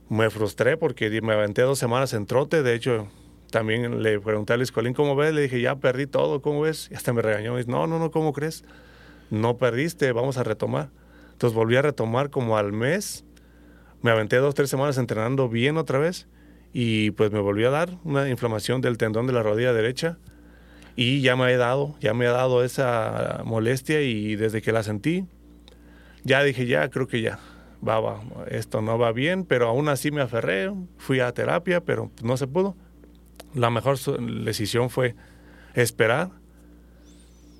Me 0.09 0.29
frustré 0.29 0.75
porque 0.75 1.21
me 1.21 1.33
aventé 1.33 1.61
dos 1.61 1.79
semanas 1.79 2.13
en 2.13 2.25
trote. 2.25 2.63
De 2.63 2.73
hecho, 2.73 3.07
también 3.51 4.01
le 4.01 4.19
pregunté 4.19 4.53
a 4.53 4.57
Luis 4.57 4.71
Colín 4.71 4.93
cómo 4.93 5.15
ves. 5.15 5.33
Le 5.33 5.41
dije, 5.41 5.61
ya 5.61 5.75
perdí 5.75 6.07
todo, 6.07 6.41
¿cómo 6.41 6.61
ves? 6.61 6.89
Y 6.91 6.95
hasta 6.95 7.13
me 7.13 7.21
regañó. 7.21 7.53
Me 7.53 7.59
dice, 7.59 7.71
no, 7.71 7.87
no, 7.87 7.99
no, 7.99 8.11
¿cómo 8.11 8.33
crees? 8.33 8.63
No 9.29 9.57
perdiste, 9.57 10.11
vamos 10.11 10.37
a 10.37 10.43
retomar. 10.43 10.89
Entonces 11.31 11.55
volví 11.55 11.75
a 11.75 11.81
retomar 11.81 12.31
como 12.31 12.57
al 12.57 12.73
mes. 12.73 13.23
Me 14.01 14.11
aventé 14.11 14.37
dos, 14.37 14.55
tres 14.55 14.69
semanas 14.69 14.97
entrenando 14.97 15.47
bien 15.47 15.77
otra 15.77 15.99
vez 15.99 16.27
y 16.73 17.11
pues 17.11 17.31
me 17.31 17.39
volvió 17.39 17.67
a 17.69 17.71
dar 17.71 17.97
una 18.03 18.29
inflamación 18.29 18.81
del 18.81 18.97
tendón 18.97 19.27
de 19.27 19.33
la 19.33 19.43
rodilla 19.43 19.73
derecha 19.73 20.17
y 20.95 21.21
ya 21.21 21.35
me 21.35 21.51
he 21.51 21.57
dado, 21.57 21.95
ya 21.99 22.13
me 22.13 22.27
ha 22.27 22.31
dado 22.31 22.63
esa 22.63 23.41
molestia 23.45 24.01
y 24.01 24.35
desde 24.35 24.61
que 24.61 24.71
la 24.71 24.83
sentí, 24.83 25.25
ya 26.23 26.43
dije, 26.43 26.65
ya 26.65 26.89
creo 26.89 27.07
que 27.07 27.21
ya, 27.21 27.39
va, 27.87 27.99
va, 27.99 28.21
esto 28.49 28.81
no 28.81 28.97
va 28.97 29.11
bien, 29.11 29.45
pero 29.45 29.67
aún 29.67 29.89
así 29.89 30.11
me 30.11 30.21
aferré, 30.21 30.71
fui 30.97 31.19
a 31.19 31.31
terapia, 31.31 31.81
pero 31.81 32.11
no 32.23 32.37
se 32.37 32.47
pudo. 32.47 32.75
La 33.53 33.69
mejor 33.69 33.97
decisión 34.43 34.89
fue 34.89 35.15
esperar. 35.73 36.29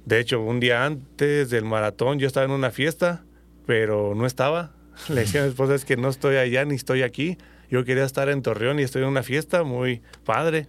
De 0.06 0.20
hecho, 0.20 0.42
un 0.42 0.60
día 0.60 0.86
antes 0.86 1.50
del 1.50 1.66
maratón 1.66 2.20
yo 2.20 2.28
estaba 2.28 2.46
en 2.46 2.52
una 2.52 2.72
fiesta, 2.72 3.24
pero 3.66 4.14
no 4.16 4.26
estaba. 4.26 4.72
Le 5.10 5.22
decía 5.22 5.42
a 5.42 5.44
mi 5.44 5.50
esposa, 5.50 5.76
es 5.76 5.86
que 5.86 5.98
no 5.98 6.10
estoy 6.10 6.38
allá 6.38 6.66
ni 6.66 6.76
estoy 6.76 7.04
aquí 7.04 7.38
yo 7.70 7.86
quería 7.86 8.04
estar 8.04 8.30
en 8.30 8.42
Torreón 8.42 8.80
y 8.80 8.84
estoy 8.84 9.04
en 9.04 9.10
una 9.10 9.24
fiesta 9.24 9.64
muy 9.64 10.02
padre, 10.26 10.68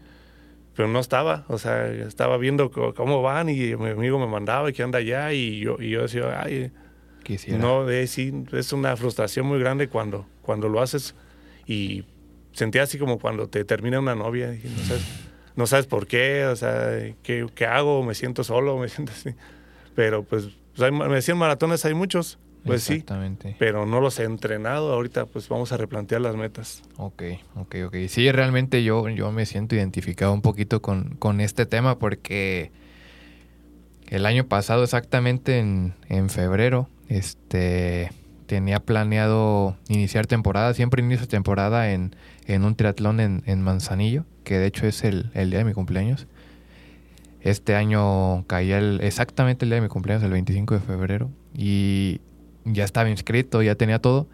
pero 0.77 0.89
no 0.89 1.01
estaba, 1.01 1.45
o 1.49 1.59
sea, 1.59 1.87
estaba 1.87 2.37
viendo 2.37 2.71
cómo 2.71 3.23
van 3.23 3.49
y 3.49 3.75
mi 3.77 3.91
amigo 3.91 4.19
me 4.19 4.27
mandaba 4.27 4.71
y 4.71 4.73
que 4.73 4.83
anda 4.83 4.99
allá 4.99 5.33
y 5.33 5.61
yo, 5.61 5.77
y 5.81 5.91
yo 5.91 6.03
decía, 6.03 6.41
ay, 6.43 6.71
Quisiera. 7.23 7.59
no, 7.59 7.85
de, 7.85 8.07
sí, 8.07 8.33
es 8.53 8.73
una 8.73 8.97
frustración 8.97 9.47
muy 9.47 9.59
grande 9.59 9.89
cuando, 9.89 10.27
cuando 10.43 10.69
lo 10.69 10.81
haces 10.81 11.15
y 11.67 12.05
sentía 12.53 12.83
así 12.83 12.99
como 12.99 13.19
cuando 13.19 13.49
te 13.49 13.65
termina 13.65 13.99
una 13.99 14.15
novia 14.15 14.55
y 14.55 14.69
no 14.69 14.85
sabes, 14.85 15.07
no 15.57 15.67
sabes 15.67 15.87
por 15.87 16.07
qué, 16.07 16.47
o 16.47 16.57
sea, 16.57 17.15
¿qué, 17.23 17.47
qué 17.55 17.67
hago? 17.67 18.03
Me 18.03 18.15
siento 18.15 18.45
solo, 18.45 18.77
me 18.79 18.89
siento 18.89 19.13
así. 19.13 19.31
Pero 19.95 20.25
pues, 20.25 20.49
pues 20.77 20.93
me 20.93 21.15
decían 21.15 21.39
maratones, 21.39 21.85
hay 21.85 21.95
muchos. 21.95 22.39
Pues 22.65 22.83
sí, 22.83 23.03
pero 23.59 23.87
no 23.87 24.01
los 24.01 24.19
he 24.19 24.25
entrenado. 24.25 24.93
Ahorita 24.93 25.25
pues 25.25 25.49
vamos 25.49 25.73
a 25.73 25.79
replantear 25.79 26.21
las 26.21 26.37
metas. 26.37 26.83
Ok, 26.99 27.23
ok, 27.57 27.77
ok. 27.87 27.97
Sí, 28.09 28.31
realmente 28.31 28.85
yo, 28.85 29.09
yo 29.09 29.33
me 29.33 29.47
siento 29.47 29.77
identificado 29.77 30.33
un 30.35 30.43
poquito 30.43 30.83
con, 30.83 31.17
con 31.17 31.41
este 31.41 31.65
tema 31.65 31.99
porque 31.99 32.71
el 34.09 34.27
año 34.27 34.47
pasado, 34.47 34.85
exactamente 34.85 35.59
en, 35.59 35.95
en 36.09 36.29
febrero, 36.29 36.89
este 37.11 38.11
tenía 38.47 38.81
planeado 38.81 39.77
iniciar 39.89 40.27
temporada. 40.27 40.75
Siempre 40.75 41.03
inicio 41.03 41.29
temporada 41.29 41.93
en, 41.93 42.17
en 42.47 42.65
un 42.65 42.75
triatlón 42.75 43.21
en, 43.21 43.43
en, 43.47 43.63
Manzanillo, 43.63 44.25
que 44.43 44.59
de 44.59 44.67
hecho 44.67 44.87
es 44.87 45.05
el, 45.05 45.31
el, 45.35 45.51
día 45.51 45.61
de 45.61 45.65
mi 45.65 45.73
cumpleaños. 45.73 46.27
Este 47.43 47.77
año 47.77 48.45
caía 48.47 48.79
el, 48.79 49.01
exactamente 49.03 49.65
el 49.65 49.71
día 49.71 49.77
de 49.77 49.83
mi 49.83 49.89
cumpleaños, 49.89 50.25
el 50.25 50.33
25 50.33 50.75
de 50.75 50.81
febrero. 50.81 51.31
Y 51.55 52.21
ya 52.65 52.85
estaba 52.85 53.09
inscrito, 53.09 53.63
ya 53.63 53.77
tenía 53.77 54.01
todo. 54.01 54.27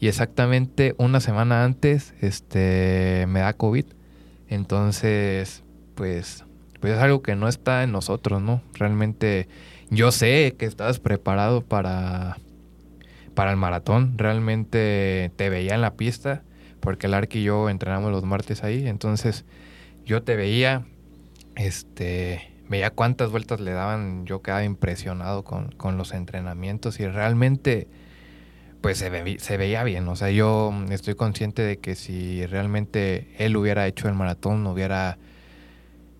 Y 0.00 0.08
exactamente 0.08 0.94
una 0.96 1.20
semana 1.20 1.64
antes 1.64 2.14
este, 2.20 3.26
me 3.28 3.40
da 3.40 3.52
COVID. 3.52 3.84
Entonces, 4.48 5.62
pues, 5.94 6.44
pues 6.80 6.94
es 6.94 6.98
algo 7.00 7.20
que 7.20 7.36
no 7.36 7.48
está 7.48 7.82
en 7.82 7.92
nosotros, 7.92 8.40
¿no? 8.40 8.62
Realmente 8.74 9.46
yo 9.90 10.12
sé 10.12 10.54
que 10.58 10.66
estabas 10.66 10.98
preparado 10.98 11.62
para, 11.62 12.38
para 13.34 13.50
el 13.50 13.56
maratón. 13.56 14.18
Realmente 14.18 15.30
te 15.36 15.50
veía 15.50 15.74
en 15.74 15.80
la 15.80 15.94
pista, 15.94 16.42
porque 16.80 17.06
el 17.06 17.14
Arqui 17.14 17.40
y 17.40 17.44
yo 17.44 17.70
entrenamos 17.70 18.10
los 18.10 18.24
martes 18.24 18.64
ahí. 18.64 18.86
Entonces, 18.86 19.44
yo 20.04 20.22
te 20.22 20.36
veía, 20.36 20.86
este, 21.56 22.50
veía 22.68 22.90
cuántas 22.90 23.30
vueltas 23.30 23.60
le 23.60 23.72
daban, 23.72 24.26
yo 24.26 24.42
quedaba 24.42 24.64
impresionado 24.64 25.44
con, 25.44 25.96
los 25.96 26.12
entrenamientos 26.12 27.00
y 27.00 27.06
realmente 27.06 27.88
pues 28.80 28.98
se, 28.98 29.38
se, 29.38 29.56
veía 29.56 29.82
bien. 29.84 30.06
O 30.08 30.16
sea, 30.16 30.30
yo 30.30 30.72
estoy 30.90 31.14
consciente 31.14 31.62
de 31.62 31.78
que 31.78 31.94
si 31.94 32.46
realmente 32.46 33.34
él 33.38 33.56
hubiera 33.56 33.86
hecho 33.86 34.08
el 34.08 34.14
maratón, 34.14 34.66
hubiera 34.66 35.18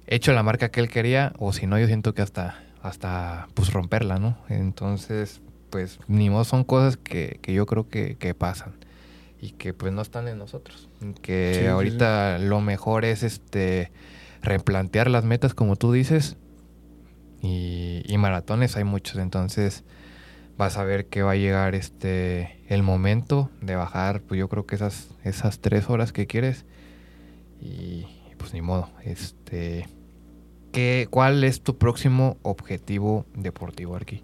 hecho 0.07 0.33
la 0.33 0.43
marca 0.43 0.71
que 0.71 0.81
él 0.81 0.89
quería, 0.89 1.33
o 1.39 1.53
si 1.53 1.67
no, 1.67 1.79
yo 1.79 1.87
siento 1.87 2.15
que 2.15 2.23
hasta, 2.23 2.63
hasta 2.82 3.49
pues 3.54 3.73
romperla, 3.73 4.18
¿no? 4.18 4.38
Entonces, 4.49 5.40
pues 5.70 5.99
ni 6.08 6.30
modo, 6.30 6.44
son 6.44 6.64
cosas 6.64 6.97
que, 6.97 7.40
yo 7.47 7.66
creo 7.66 7.88
que, 7.88 8.35
pasan 8.37 8.73
y 9.40 9.50
que 9.50 9.73
pues 9.73 9.92
no 9.92 10.02
están 10.02 10.28
en 10.28 10.38
nosotros. 10.38 10.88
Que 11.23 11.68
ahorita 11.68 12.38
lo 12.38 12.61
mejor 12.61 13.04
es 13.04 13.23
este 13.23 13.92
replantear 14.42 15.11
las 15.11 15.25
metas, 15.25 15.54
como 15.54 15.76
tú 15.76 15.92
dices. 15.92 16.37
Y, 17.40 18.02
maratones 18.18 18.76
hay 18.76 18.85
muchos, 18.85 19.16
entonces 19.18 19.85
vas 20.56 20.76
a 20.76 20.82
ver 20.82 21.06
que 21.06 21.23
va 21.23 21.32
a 21.32 21.37
llegar 21.37 21.76
este 21.76 22.58
el 22.66 22.82
momento 22.82 23.49
de 23.61 23.76
bajar, 23.76 24.23
pues 24.23 24.40
yo 24.40 24.49
creo 24.49 24.66
que 24.66 24.75
esas, 24.75 25.08
esas 25.23 25.61
tres 25.61 25.88
horas 25.88 26.12
que 26.12 26.26
quieres. 26.26 26.64
Y 27.61 28.06
pues 28.38 28.52
ni 28.54 28.62
modo. 28.62 28.90
Este. 29.04 29.87
¿Qué, 30.73 31.07
¿Cuál 31.11 31.45
es 31.45 31.61
tu 31.61 31.77
próximo 31.77 32.37
objetivo 32.43 33.27
deportivo 33.35 33.97
aquí? 33.97 34.23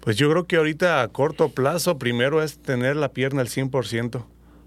Pues 0.00 0.16
yo 0.16 0.30
creo 0.30 0.46
que 0.46 0.56
ahorita 0.56 1.02
a 1.02 1.08
corto 1.08 1.48
plazo 1.48 1.98
primero 1.98 2.42
es 2.42 2.58
tener 2.58 2.96
la 2.96 3.08
pierna 3.08 3.40
al 3.40 3.48
100% 3.48 4.24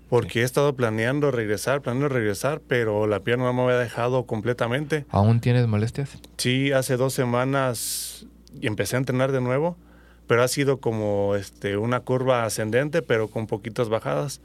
porque 0.10 0.42
he 0.42 0.44
estado 0.44 0.76
planeando 0.76 1.32
regresar, 1.32 1.82
planeando 1.82 2.10
regresar, 2.10 2.62
pero 2.66 3.08
la 3.08 3.20
pierna 3.22 3.46
no 3.46 3.54
me 3.54 3.64
había 3.64 3.78
dejado 3.78 4.26
completamente. 4.26 5.06
¿Aún 5.10 5.42
tienes 5.42 5.68
molestias? 5.68 6.18
Sí, 6.38 6.72
hace 6.72 6.98
dos 6.98 7.14
semanas 7.14 8.26
empecé 8.62 8.96
a 8.96 9.00
entrenar 9.00 9.32
de 9.32 9.42
nuevo, 9.42 9.78
pero 10.26 10.44
ha 10.44 10.48
sido 10.48 10.80
como 10.80 11.36
este, 11.36 11.78
una 11.78 12.00
curva 12.00 12.46
ascendente, 12.46 13.02
pero 13.02 13.28
con 13.28 13.48
poquitas 13.48 13.90
bajadas. 13.90 14.42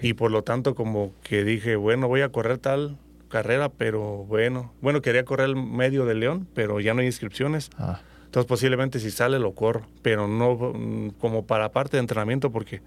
Y 0.00 0.12
por 0.12 0.30
lo 0.30 0.42
tanto 0.42 0.74
como 0.74 1.12
que 1.22 1.44
dije, 1.44 1.76
bueno, 1.76 2.06
voy 2.06 2.20
a 2.20 2.28
correr 2.28 2.58
tal 2.58 2.98
carrera, 3.32 3.70
pero 3.70 4.24
bueno, 4.26 4.74
bueno, 4.82 5.00
quería 5.00 5.24
correr 5.24 5.48
el 5.48 5.56
medio 5.56 6.04
de 6.04 6.14
León, 6.14 6.46
pero 6.54 6.80
ya 6.80 6.92
no 6.92 7.00
hay 7.00 7.06
inscripciones. 7.06 7.70
Ah. 7.78 8.00
Entonces 8.26 8.46
posiblemente 8.46 9.00
si 9.00 9.10
sale 9.10 9.38
lo 9.38 9.54
corro, 9.54 9.86
pero 10.02 10.28
no 10.28 10.54
mm, 10.54 11.10
como 11.18 11.46
para 11.46 11.72
parte 11.72 11.96
de 11.96 12.00
entrenamiento, 12.00 12.52
porque 12.52 12.82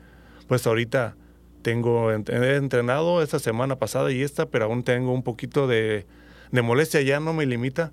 pues 0.48 0.66
ahorita 0.68 1.16
tengo, 1.64 2.12
he 2.12 2.56
entrenado 2.58 3.24
esta 3.24 3.40
semana 3.40 3.78
pasada 3.78 4.12
y 4.12 4.22
esta, 4.22 4.46
pero 4.46 4.66
aún 4.66 4.84
tengo 4.84 5.12
un 5.12 5.24
poquito 5.24 5.66
de, 5.66 6.06
molestia. 6.52 7.02
Ya 7.02 7.20
no 7.20 7.34
me 7.34 7.48
limita 7.48 7.92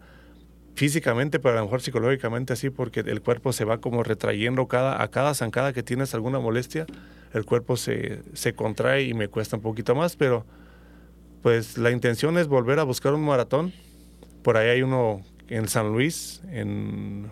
físicamente, 0.74 1.40
pero 1.40 1.54
a 1.54 1.58
lo 1.60 1.64
mejor 1.64 1.80
psicológicamente 1.80 2.52
así, 2.52 2.68
porque 2.68 3.00
el 3.00 3.22
cuerpo 3.22 3.54
se 3.54 3.64
va 3.64 3.78
como 3.78 4.02
retrayendo 4.02 4.68
cada, 4.68 5.02
a 5.02 5.08
cada 5.08 5.32
zancada 5.32 5.72
que 5.72 5.82
tienes 5.82 6.14
alguna 6.14 6.38
molestia, 6.38 6.84
el 7.32 7.46
cuerpo 7.46 7.78
se, 7.78 8.20
se 8.34 8.52
contrae 8.52 9.04
y 9.04 9.14
me 9.14 9.28
cuesta 9.28 9.56
un 9.56 9.62
poquito 9.62 9.94
más, 9.94 10.16
pero 10.16 10.44
pues 11.42 11.78
la 11.78 11.90
intención 11.90 12.38
es 12.38 12.48
volver 12.48 12.78
a 12.78 12.84
buscar 12.84 13.14
un 13.14 13.24
maratón. 13.24 13.72
Por 14.42 14.56
ahí 14.56 14.70
hay 14.70 14.82
uno 14.82 15.22
en 15.48 15.68
San 15.68 15.92
Luis, 15.92 16.42
en 16.50 17.30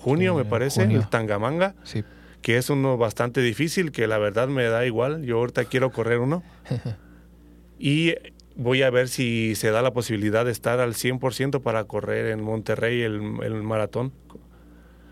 junio, 0.00 0.34
me 0.34 0.44
parece, 0.44 0.82
en 0.82 0.92
el 0.92 1.08
Tangamanga. 1.08 1.74
Sí 1.84 2.04
que 2.42 2.56
es 2.56 2.70
uno 2.70 2.96
bastante 2.96 3.40
difícil, 3.40 3.92
que 3.92 4.06
la 4.06 4.18
verdad 4.18 4.48
me 4.48 4.64
da 4.64 4.86
igual. 4.86 5.22
Yo 5.22 5.38
ahorita 5.38 5.64
quiero 5.64 5.90
correr 5.90 6.18
uno. 6.18 6.42
y 7.78 8.14
voy 8.56 8.82
a 8.82 8.90
ver 8.90 9.08
si 9.08 9.54
se 9.54 9.70
da 9.70 9.82
la 9.82 9.92
posibilidad 9.92 10.44
de 10.44 10.52
estar 10.52 10.80
al 10.80 10.94
100% 10.94 11.60
para 11.62 11.84
correr 11.84 12.26
en 12.26 12.42
Monterrey 12.42 13.02
el, 13.02 13.20
maratón. 13.20 14.12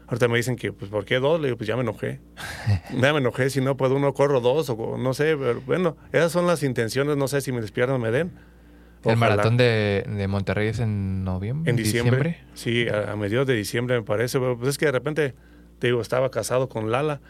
Ahorita 0.09 0.29
me 0.29 0.37
dicen 0.37 0.57
que, 0.57 0.73
pues, 0.73 0.91
¿por 0.91 1.05
qué 1.05 1.19
dos? 1.19 1.41
Le 1.41 1.49
digo, 1.49 1.59
pues 1.59 1.67
ya 1.67 1.75
me 1.77 1.83
enojé. 1.83 2.21
ya 2.91 3.13
me 3.13 3.19
enojé, 3.19 3.51
si 3.51 3.61
no 3.61 3.77
puedo 3.77 3.97
uno 3.97 4.15
corro 4.15 4.41
dos 4.41 4.71
o 4.71 4.97
no 4.97 5.15
sé. 5.15 5.37
Pero 5.37 5.61
bueno, 5.63 5.97
esas 6.13 6.33
son 6.33 6.47
las 6.47 6.63
intenciones, 6.63 7.17
no 7.17 7.29
sé 7.29 7.41
si 7.41 7.53
me 7.53 7.61
despiertan 7.61 8.01
me 8.01 8.11
den. 8.11 8.33
¿El 9.05 9.17
maratón 9.17 9.57
de, 9.57 10.27
Monterrey 10.29 10.69
es 10.69 10.81
en 10.81 11.25
noviembre? 11.25 11.71
En 11.71 11.77
diciembre. 11.77 12.39
Sí, 12.55 12.89
a, 12.89 13.13
a, 13.13 13.17
mediados 13.17 13.47
de 13.47 13.55
diciembre 13.55 13.97
me 13.97 14.03
parece. 14.03 14.39
Pues 14.39 14.69
es 14.69 14.79
que 14.79 14.87
de 14.87 14.93
repente 14.93 15.35
te 15.79 15.89
digo, 15.89 16.01
estaba 16.01 16.31
casado 16.31 16.69
con 16.69 16.91
Lala. 16.91 17.21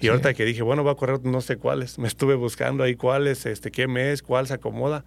Y 0.00 0.08
ahorita 0.08 0.32
que 0.32 0.46
dije, 0.46 0.62
bueno, 0.62 0.82
voy 0.82 0.92
a 0.92 0.94
correr 0.94 1.20
no 1.24 1.40
sé 1.42 1.56
cuáles. 1.56 1.98
Me 1.98 2.08
estuve 2.08 2.34
buscando 2.34 2.82
ahí 2.84 2.94
cuáles, 2.94 3.44
este, 3.44 3.70
qué 3.70 3.86
mes, 3.86 4.22
cuál 4.22 4.46
se 4.46 4.54
acomoda. 4.54 5.04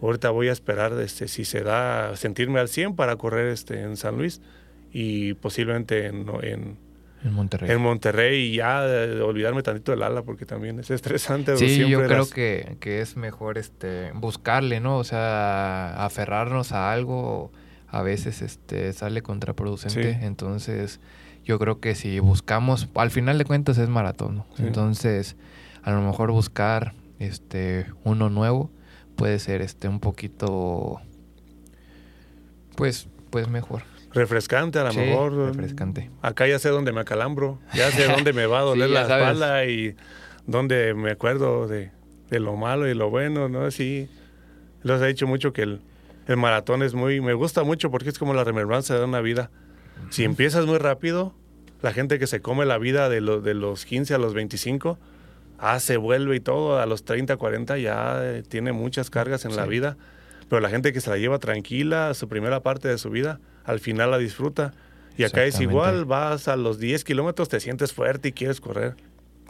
Ahorita 0.00 0.30
voy 0.30 0.48
a 0.48 0.52
esperar 0.52 0.98
este, 1.00 1.28
si 1.28 1.44
se 1.44 1.60
da 1.60 2.16
sentirme 2.16 2.58
al 2.58 2.68
100 2.68 2.96
para 2.96 3.16
correr 3.16 3.48
este, 3.48 3.82
en 3.82 3.96
San 3.96 4.16
Luis 4.16 4.40
y 4.92 5.34
posiblemente 5.34 6.06
en, 6.06 6.26
En 7.24 7.32
Monterrey. 7.32 7.70
En 7.70 7.80
Monterrey 7.80 8.40
y 8.52 8.56
ya 8.56 8.84
eh, 8.86 9.20
olvidarme 9.20 9.62
tantito 9.62 9.92
del 9.92 10.02
ala 10.02 10.22
porque 10.22 10.44
también 10.44 10.78
es 10.80 10.90
estresante. 10.90 11.56
Sí, 11.56 11.68
siempre 11.68 11.90
yo 11.90 12.02
creo 12.04 12.18
las- 12.18 12.30
que, 12.32 12.76
que 12.80 13.00
es 13.00 13.16
mejor 13.16 13.58
este 13.58 14.12
buscarle, 14.12 14.80
¿no? 14.80 14.98
O 14.98 15.04
sea, 15.04 16.04
aferrarnos 16.04 16.72
a 16.72 16.92
algo 16.92 17.50
a 17.88 18.02
veces 18.02 18.42
este 18.42 18.92
sale 18.92 19.22
contraproducente. 19.22 20.14
Sí. 20.14 20.18
Entonces, 20.22 21.00
yo 21.44 21.58
creo 21.58 21.78
que 21.80 21.94
si 21.94 22.18
buscamos, 22.20 22.88
al 22.94 23.10
final 23.10 23.38
de 23.38 23.44
cuentas 23.44 23.78
es 23.78 23.88
maratón, 23.88 24.36
¿no? 24.36 24.46
Sí. 24.56 24.62
Entonces, 24.64 25.36
a 25.82 25.90
lo 25.92 26.00
mejor 26.02 26.30
buscar 26.32 26.94
este 27.18 27.86
uno 28.04 28.30
nuevo 28.30 28.70
puede 29.16 29.38
ser 29.38 29.62
este 29.62 29.88
un 29.88 30.00
poquito 30.00 31.00
pues 32.76 33.08
pues 33.30 33.48
mejor. 33.48 33.82
Refrescante 34.14 34.78
a 34.78 34.84
lo 34.84 34.92
Sí, 34.92 34.98
mejor. 34.98 35.32
refrescante. 35.34 36.10
Acá 36.22 36.46
ya 36.46 36.58
sé 36.58 36.68
dónde 36.68 36.92
me 36.92 37.00
acalambro, 37.00 37.58
ya 37.74 37.90
sé 37.90 38.06
dónde 38.06 38.32
me 38.32 38.46
va 38.46 38.60
a 38.60 38.62
doler 38.70 38.88
Sí, 38.88 38.94
la 38.94 39.06
sabes. 39.06 39.26
espalda 39.26 39.64
y 39.66 39.96
dónde 40.46 40.94
me 40.94 41.10
acuerdo 41.12 41.66
de, 41.68 41.90
de 42.30 42.40
lo 42.40 42.56
malo 42.56 42.88
y 42.88 42.94
lo 42.94 43.10
bueno, 43.10 43.48
¿no? 43.48 43.70
Sí, 43.70 44.08
les 44.82 45.00
he 45.00 45.06
dicho 45.06 45.26
mucho 45.26 45.52
que 45.52 45.62
el, 45.62 45.80
el 46.26 46.36
maratón 46.36 46.82
es 46.82 46.94
muy, 46.94 47.20
me 47.20 47.34
gusta 47.34 47.62
mucho 47.64 47.90
porque 47.90 48.08
es 48.10 48.18
como 48.18 48.34
la 48.34 48.44
remembranza 48.44 48.98
de 48.98 49.04
una 49.04 49.20
vida. 49.20 49.50
Si 50.10 50.24
empiezas 50.24 50.66
muy 50.66 50.78
rápido, 50.78 51.34
la 51.80 51.92
gente 51.92 52.18
que 52.18 52.26
se 52.26 52.40
come 52.40 52.64
la 52.66 52.78
vida 52.78 53.08
de, 53.08 53.20
lo- 53.20 53.40
de 53.40 53.54
los 53.54 53.84
15 53.86 54.14
a 54.14 54.18
los 54.18 54.34
25, 54.34 54.98
ah, 55.58 55.78
se 55.80 55.96
vuelve 55.96 56.36
y 56.36 56.40
todo, 56.40 56.78
a 56.80 56.86
los 56.86 57.04
30, 57.04 57.36
40 57.36 57.78
ya 57.78 58.18
eh, 58.22 58.42
tiene 58.46 58.72
muchas 58.72 59.10
cargas 59.10 59.44
en 59.44 59.56
la 59.56 59.64
vida. 59.66 59.96
Pero 60.48 60.60
la 60.60 60.68
gente 60.68 60.92
que 60.92 61.00
se 61.00 61.08
la 61.08 61.16
lleva 61.18 61.38
tranquila, 61.38 62.12
su 62.14 62.28
primera 62.28 62.60
parte 62.60 62.88
de 62.88 62.98
su 62.98 63.08
vida, 63.10 63.40
al 63.64 63.80
final 63.80 64.10
la 64.10 64.18
disfruta. 64.18 64.72
Y 65.16 65.24
acá 65.24 65.44
es 65.44 65.60
igual, 65.60 66.04
vas 66.04 66.48
a 66.48 66.56
los 66.56 66.78
10 66.78 67.04
kilómetros, 67.04 67.48
te 67.48 67.60
sientes 67.60 67.92
fuerte 67.92 68.28
y 68.28 68.32
quieres 68.32 68.60
correr. 68.60 68.96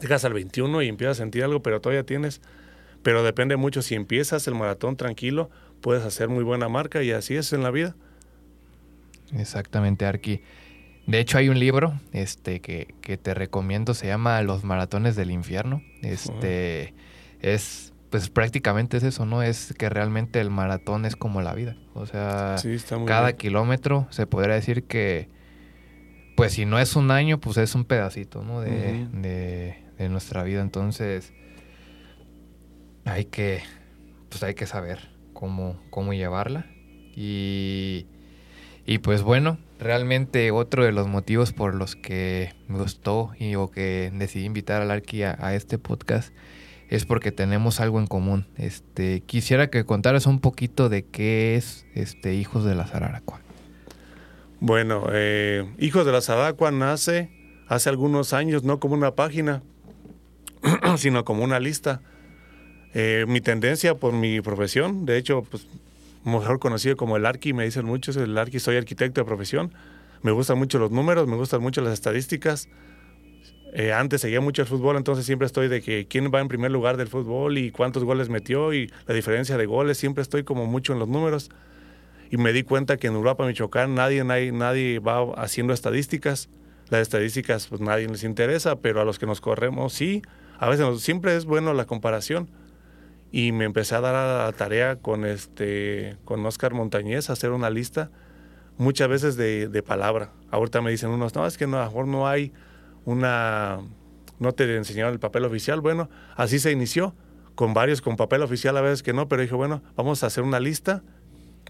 Llegas 0.01 0.25
al 0.25 0.33
21 0.33 0.83
y 0.83 0.89
empiezas 0.89 1.19
a 1.19 1.23
sentir 1.23 1.45
algo, 1.45 1.63
pero 1.63 1.81
todavía 1.81 2.05
tienes. 2.05 2.41
Pero 3.03 3.23
depende 3.23 3.57
mucho, 3.57 3.83
si 3.83 3.95
empiezas 3.95 4.47
el 4.49 4.55
maratón 4.55 4.97
tranquilo, 4.97 5.51
puedes 5.81 6.05
hacer 6.05 6.29
muy 6.29 6.43
buena 6.43 6.69
marca 6.69 7.03
y 7.03 7.13
así 7.13 7.37
es 7.37 7.53
en 7.53 7.63
la 7.63 7.71
vida. 7.71 7.95
Exactamente, 9.37 10.05
Arki. 10.05 10.41
De 11.07 11.19
hecho, 11.19 11.39
hay 11.39 11.49
un 11.49 11.59
libro 11.59 12.01
este, 12.13 12.61
que, 12.61 12.95
que 13.01 13.17
te 13.17 13.35
recomiendo, 13.35 13.95
se 13.95 14.07
llama 14.07 14.41
Los 14.43 14.63
Maratones 14.63 15.17
del 15.17 15.31
Infierno. 15.31 15.83
Este 16.03 16.95
es, 17.41 17.92
pues 18.13 18.29
prácticamente 18.31 18.99
es 18.99 19.03
eso, 19.03 19.27
¿no? 19.27 19.43
Es 19.43 19.75
que 19.77 19.89
realmente 19.89 20.39
el 20.41 20.51
maratón 20.51 21.05
es 21.07 21.17
como 21.17 21.43
la 21.43 21.55
vida. 21.55 21.77
O 21.95 22.07
sea, 22.07 22.57
Sí, 22.59 22.77
cada 23.07 23.29
bien. 23.29 23.37
kilómetro 23.39 24.07
se 24.11 24.27
podría 24.29 24.55
decir 24.55 24.85
que, 24.85 25.29
pues 26.37 26.53
si 26.53 26.65
no 26.67 26.79
es 26.79 26.95
un 26.95 27.11
año, 27.11 27.41
pues 27.41 27.57
es 27.57 27.75
un 27.75 27.85
pedacito, 27.87 28.45
¿no? 28.45 28.61
De, 28.61 29.09
de, 29.13 29.83
de 29.99 30.09
nuestra 30.11 30.43
vida. 30.45 30.61
Entonces, 30.61 31.33
hay 33.05 33.25
que, 33.25 33.63
pues 34.29 34.43
hay 34.43 34.55
que 34.55 34.67
saber 34.67 35.11
cómo, 35.33 35.81
cómo 35.91 36.13
llevarla. 36.13 36.67
Y, 37.17 38.07
y 38.87 38.99
pues 38.99 39.23
bueno, 39.23 39.59
realmente 39.79 40.51
otro 40.51 40.85
de 40.85 40.93
los 40.93 41.09
motivos 41.09 41.53
por 41.53 41.75
los 41.75 41.97
que 41.97 42.55
me 42.69 42.79
gustó 42.79 43.33
y 43.39 43.55
o 43.55 43.71
que 43.71 44.11
decidí 44.15 44.45
invitar 44.45 44.83
al 44.83 44.91
Arqui 44.91 45.23
a, 45.23 45.37
a 45.41 45.55
este 45.55 45.79
podcast 45.79 46.33
es 46.93 47.07
porque 47.07 47.33
tenemos 47.33 47.81
algo 47.81 48.01
en 48.01 48.07
común. 48.07 48.47
Este, 48.59 49.23
quisiera 49.23 49.71
que 49.71 49.87
contaras 49.87 50.27
un 50.27 50.41
poquito 50.41 50.91
de 50.91 51.07
qué 51.07 51.57
es 51.57 51.87
este 51.95 52.35
Hijos 52.35 52.67
de 52.67 52.75
la 52.75 52.87
Zararacua. 52.87 53.41
Bueno, 54.61 55.07
eh, 55.11 55.65
Hijos 55.79 56.05
de 56.05 56.13
la 56.13 56.21
Sadacua 56.21 56.71
nace 56.71 57.31
hace 57.67 57.89
algunos 57.89 58.35
años, 58.35 58.63
no 58.65 58.79
como 58.79 58.93
una 58.93 59.15
página, 59.15 59.63
sino 60.99 61.25
como 61.25 61.43
una 61.45 61.61
lista. 61.61 62.03
Eh, 62.93 63.25
mi 63.27 63.41
tendencia 63.41 63.95
por 63.95 64.13
mi 64.13 64.43
profesión, 64.43 65.07
de 65.07 65.17
hecho, 65.17 65.45
pues 65.51 65.67
mejor 66.25 66.59
conocido 66.59 66.99
como 66.99 67.17
el 67.17 67.25
Arqui, 67.25 67.55
me 67.55 67.65
dicen 67.65 67.87
muchos, 67.87 68.19
el 68.19 68.37
Arqui, 68.37 68.61
soy 68.61 68.77
arquitecto 68.77 69.23
de 69.23 69.25
profesión. 69.25 69.73
Me 70.21 70.31
gustan 70.31 70.59
mucho 70.59 70.79
los 70.79 70.91
números, 70.91 71.27
me 71.27 71.37
gustan 71.37 71.63
mucho 71.63 71.81
las 71.81 71.95
estadísticas. 71.95 72.69
Eh, 73.73 73.93
antes 73.93 74.21
seguía 74.21 74.41
mucho 74.43 74.63
el 74.63 74.69
fútbol, 74.69 74.97
entonces 74.97 75.25
siempre 75.25 75.47
estoy 75.47 75.69
de 75.69 75.81
que 75.81 76.07
quién 76.07 76.31
va 76.33 76.41
en 76.41 76.49
primer 76.49 76.71
lugar 76.71 76.99
del 76.99 77.09
fútbol 77.09 77.57
y 77.57 77.71
cuántos 77.71 78.05
goles 78.05 78.29
metió 78.29 78.75
y 78.75 78.91
la 79.07 79.15
diferencia 79.15 79.57
de 79.57 79.65
goles, 79.65 79.97
siempre 79.97 80.21
estoy 80.23 80.45
como 80.45 80.67
mucho 80.67 80.93
en 80.93 80.99
los 80.99 81.09
números 81.09 81.49
y 82.31 82.37
me 82.37 82.53
di 82.53 82.63
cuenta 82.65 82.99
que 82.99 83.07
en 83.07 83.15
Europa, 83.15 83.47
Michoacán, 83.47 83.95
nadie, 83.95 84.25
nadie, 84.25 84.53
nadie 84.53 84.99
va 84.99 85.23
haciendo 85.37 85.73
estadísticas. 85.75 86.49
Las 86.89 87.03
estadísticas, 87.03 87.67
pues 87.69 87.81
nadie 87.81 88.07
les 88.09 88.25
interesa, 88.25 88.77
pero 88.77 89.01
a 89.01 89.05
los 89.05 89.19
que 89.19 89.27
nos 89.27 89.41
corremos, 89.41 89.93
sí. 89.95 90.23
A 90.59 90.69
veces 90.69 90.85
nos- 90.87 91.03
siempre 91.03 91.35
es 91.37 91.45
bueno 91.47 91.73
la 91.75 91.85
comparación. 91.87 92.51
Y 93.31 93.53
me 93.53 93.65
empecé 93.65 93.95
a 93.95 94.01
dar 94.03 94.15
a 94.15 94.45
la 94.47 94.53
tarea 94.53 94.97
con, 94.97 95.25
este, 95.25 96.17
con 96.25 96.45
Oscar 96.45 96.75
Montañez, 96.75 97.31
hacer 97.31 97.51
una 97.51 97.71
lista, 97.71 98.11
muchas 98.77 99.09
veces 99.09 99.37
de, 99.37 99.69
de 99.69 99.83
palabra. 99.83 100.33
Ahorita 100.51 100.81
me 100.83 100.91
dicen 100.91 101.11
unos, 101.11 101.35
no, 101.35 101.47
es 101.47 101.57
que 101.57 101.67
no, 101.67 101.79
a 101.79 101.85
lo 101.85 101.87
mejor 101.87 102.07
no 102.09 102.29
hay 102.29 102.53
una... 103.05 103.81
No 104.39 104.53
te 104.53 104.77
enseñaron 104.77 105.13
el 105.13 105.21
papel 105.21 105.45
oficial. 105.45 105.81
Bueno, 105.81 106.11
así 106.37 106.59
se 106.59 106.73
inició, 106.73 107.15
con 107.55 107.75
varios 107.75 108.01
con 108.01 108.17
papel 108.17 108.43
oficial, 108.43 108.77
a 108.77 108.81
veces 108.81 109.03
que 109.03 109.13
no, 109.13 109.29
pero 109.29 109.43
dije, 109.43 109.55
bueno, 109.55 109.83
vamos 109.95 110.25
a 110.25 110.27
hacer 110.27 110.43
una 110.43 110.59
lista 110.59 111.03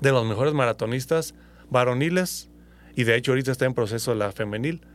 de 0.01 0.11
los 0.11 0.27
mejores 0.27 0.55
maratonistas 0.55 1.35
varoniles 1.69 2.51
y 2.95 3.05
de 3.05 3.17
hecho 3.17 3.33
ahorita 3.33 3.53
está 3.53 3.67
en 3.67 3.75
proceso 3.75 4.15
la 4.15 4.33
femenil. 4.33 4.87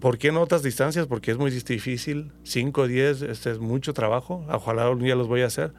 ¿Por 0.00 0.18
qué 0.18 0.28
en 0.28 0.36
otras 0.36 0.62
distancias? 0.62 1.06
Porque 1.06 1.32
es 1.32 1.38
muy 1.38 1.50
difícil. 1.50 2.32
5, 2.44 2.86
10, 2.86 3.22
este 3.22 3.50
es 3.50 3.58
mucho 3.58 3.92
trabajo. 3.94 4.46
Ojalá 4.48 4.88
un 4.90 5.00
día 5.00 5.16
los 5.16 5.26
voy 5.26 5.42
a 5.42 5.46
hacer. 5.46 5.72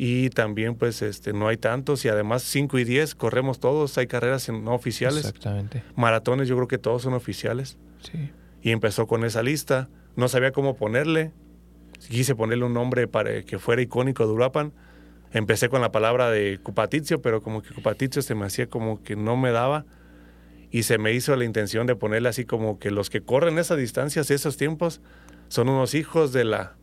Y 0.00 0.30
también 0.30 0.76
pues 0.76 1.02
este 1.02 1.32
no 1.32 1.48
hay 1.48 1.56
tantos 1.56 2.04
y 2.04 2.08
además 2.08 2.44
5 2.44 2.78
y 2.78 2.84
10 2.84 3.16
corremos 3.16 3.58
todos, 3.58 3.98
hay 3.98 4.06
carreras 4.06 4.48
no 4.48 4.72
oficiales. 4.72 5.26
Exactamente. 5.26 5.82
Maratones 5.96 6.46
yo 6.46 6.54
creo 6.54 6.68
que 6.68 6.78
todos 6.78 7.02
son 7.02 7.14
oficiales 7.14 7.76
Sí. 8.00 8.30
y 8.62 8.70
empezó 8.70 9.08
con 9.08 9.24
esa 9.24 9.42
lista. 9.42 9.88
No 10.14 10.28
sabía 10.28 10.52
cómo 10.52 10.76
ponerle. 10.76 11.32
Quise 12.08 12.36
ponerle 12.36 12.64
un 12.64 12.74
nombre 12.74 13.08
para 13.08 13.42
que 13.42 13.58
fuera 13.58 13.82
icónico 13.82 14.24
de 14.24 14.32
Uruapan. 14.32 14.72
Empecé 15.32 15.68
con 15.68 15.80
la 15.80 15.90
palabra 15.90 16.30
de 16.30 16.60
Cupatizio, 16.62 17.20
pero 17.20 17.42
como 17.42 17.60
que 17.60 17.74
Cupatizio 17.74 18.22
se 18.22 18.36
me 18.36 18.46
hacía 18.46 18.68
como 18.68 19.02
que 19.02 19.16
no 19.16 19.36
me 19.36 19.50
daba. 19.50 19.84
Y 20.70 20.84
se 20.84 20.98
me 20.98 21.12
hizo 21.12 21.34
la 21.34 21.44
intención 21.44 21.88
de 21.88 21.96
ponerle 21.96 22.28
así 22.28 22.44
como 22.44 22.78
que 22.78 22.92
los 22.92 23.10
que 23.10 23.20
corren 23.20 23.58
esas 23.58 23.78
distancias, 23.78 24.30
esos 24.30 24.56
tiempos, 24.56 25.00
son 25.48 25.68
unos 25.68 25.94
hijos 25.94 26.32
de 26.32 26.44
la 26.44 26.74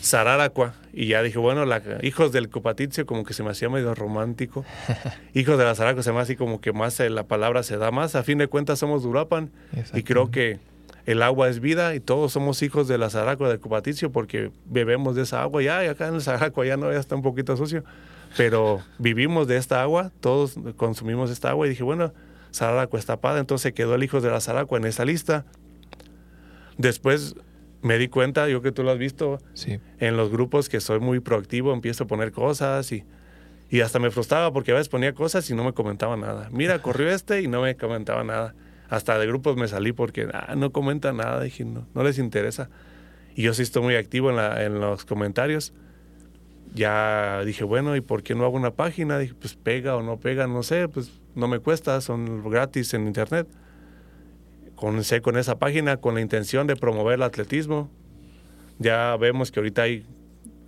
Sararacua. 0.00 0.74
Y 0.92 1.06
ya 1.06 1.22
dije, 1.22 1.38
bueno, 1.38 1.64
la, 1.64 1.82
hijos 2.02 2.32
del 2.32 2.48
Cupatizio 2.50 3.06
como 3.06 3.24
que 3.24 3.34
se 3.34 3.42
me 3.42 3.50
hacía 3.50 3.68
medio 3.68 3.94
romántico. 3.94 4.64
hijos 5.34 5.58
de 5.58 5.64
la 5.64 5.74
Sararacua 5.74 6.02
se 6.02 6.12
me 6.12 6.20
hace 6.20 6.36
como 6.36 6.60
que 6.60 6.72
más 6.72 6.98
eh, 7.00 7.10
la 7.10 7.24
palabra 7.24 7.62
se 7.62 7.76
da 7.76 7.90
más. 7.90 8.14
A 8.14 8.22
fin 8.22 8.38
de 8.38 8.48
cuentas 8.48 8.78
somos 8.78 9.02
de 9.02 9.08
Uruapan. 9.08 9.50
Y 9.94 10.02
creo 10.02 10.30
que 10.30 10.58
el 11.06 11.22
agua 11.22 11.48
es 11.48 11.60
vida 11.60 11.94
y 11.94 12.00
todos 12.00 12.32
somos 12.32 12.62
hijos 12.62 12.88
de 12.88 12.98
la 12.98 13.10
Zaracua 13.10 13.48
del 13.48 13.60
Cupaticio 13.60 14.10
porque 14.10 14.50
bebemos 14.66 15.16
de 15.16 15.22
esa 15.22 15.42
agua. 15.42 15.62
Ya, 15.62 15.78
acá 15.90 16.08
en 16.08 16.14
el 16.14 16.22
Zaracua 16.22 16.66
ya 16.66 16.76
no, 16.76 16.92
ya 16.92 16.98
está 16.98 17.14
un 17.14 17.22
poquito 17.22 17.56
sucio. 17.56 17.84
Pero 18.36 18.80
vivimos 18.98 19.48
de 19.48 19.56
esta 19.56 19.82
agua, 19.82 20.12
todos 20.20 20.54
consumimos 20.76 21.30
esta 21.30 21.50
agua 21.50 21.66
y 21.66 21.70
dije, 21.70 21.82
bueno, 21.82 22.12
Zaracua 22.54 22.98
está 22.98 23.14
tapada, 23.14 23.40
entonces 23.40 23.72
quedó 23.72 23.94
el 23.96 24.04
hijo 24.04 24.20
de 24.20 24.30
la 24.30 24.40
Zaracua 24.40 24.78
en 24.78 24.84
esa 24.84 25.04
lista. 25.04 25.44
Después 26.78 27.34
me 27.82 27.98
di 27.98 28.08
cuenta, 28.08 28.48
yo 28.48 28.60
que 28.62 28.72
tú 28.72 28.82
lo 28.82 28.90
has 28.90 28.98
visto, 28.98 29.38
Sí. 29.54 29.78
en 29.98 30.16
los 30.16 30.30
grupos 30.30 30.68
que 30.68 30.80
soy 30.80 31.00
muy 31.00 31.20
proactivo, 31.20 31.72
empiezo 31.72 32.04
a 32.04 32.06
poner 32.06 32.30
cosas 32.32 32.92
y, 32.92 33.04
y 33.70 33.80
hasta 33.80 33.98
me 33.98 34.10
frustraba 34.10 34.52
porque 34.52 34.72
a 34.72 34.74
veces 34.74 34.88
ponía 34.88 35.14
cosas 35.14 35.48
y 35.50 35.54
no 35.54 35.64
me 35.64 35.72
comentaba 35.72 36.16
nada. 36.16 36.48
Mira, 36.52 36.82
corrió 36.82 37.08
este 37.10 37.40
y 37.42 37.48
no 37.48 37.62
me 37.62 37.76
comentaba 37.76 38.22
nada. 38.24 38.54
Hasta 38.88 39.18
de 39.18 39.26
grupos 39.26 39.56
me 39.56 39.68
salí 39.68 39.92
porque 39.92 40.28
ah, 40.32 40.54
no 40.56 40.72
comenta 40.72 41.12
nada, 41.12 41.40
dije, 41.42 41.64
no, 41.64 41.86
no 41.94 42.02
les 42.02 42.18
interesa. 42.18 42.68
Y 43.36 43.42
yo 43.42 43.54
sí 43.54 43.62
estoy 43.62 43.82
muy 43.82 43.94
activo 43.94 44.30
en, 44.30 44.36
la- 44.36 44.64
en 44.64 44.80
los 44.80 45.04
comentarios. 45.04 45.72
Ya 46.74 47.42
dije, 47.44 47.64
bueno, 47.64 47.96
¿y 47.96 48.00
por 48.00 48.22
qué 48.22 48.34
no 48.34 48.44
hago 48.44 48.56
una 48.56 48.72
página? 48.72 49.18
Dije, 49.18 49.34
pues 49.34 49.54
pega 49.54 49.96
o 49.96 50.02
no 50.02 50.18
pega, 50.18 50.46
no 50.46 50.62
sé, 50.62 50.86
pues 50.88 51.10
no 51.34 51.48
me 51.48 51.58
cuesta, 51.58 52.00
son 52.00 52.48
gratis 52.48 52.94
en 52.94 53.06
internet. 53.06 53.48
Comencé 54.80 55.20
con 55.20 55.36
esa 55.36 55.58
página 55.58 55.98
con 55.98 56.14
la 56.14 56.22
intención 56.22 56.66
de 56.66 56.74
promover 56.74 57.16
el 57.16 57.22
atletismo. 57.22 57.90
Ya 58.78 59.14
vemos 59.18 59.52
que 59.52 59.60
ahorita 59.60 59.82
hay 59.82 60.06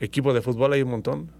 equipos 0.01 0.35
de 0.35 0.43
fútbol, 0.43 0.75
hay 0.75 0.83
un 0.83 0.91
montón. 0.91 1.31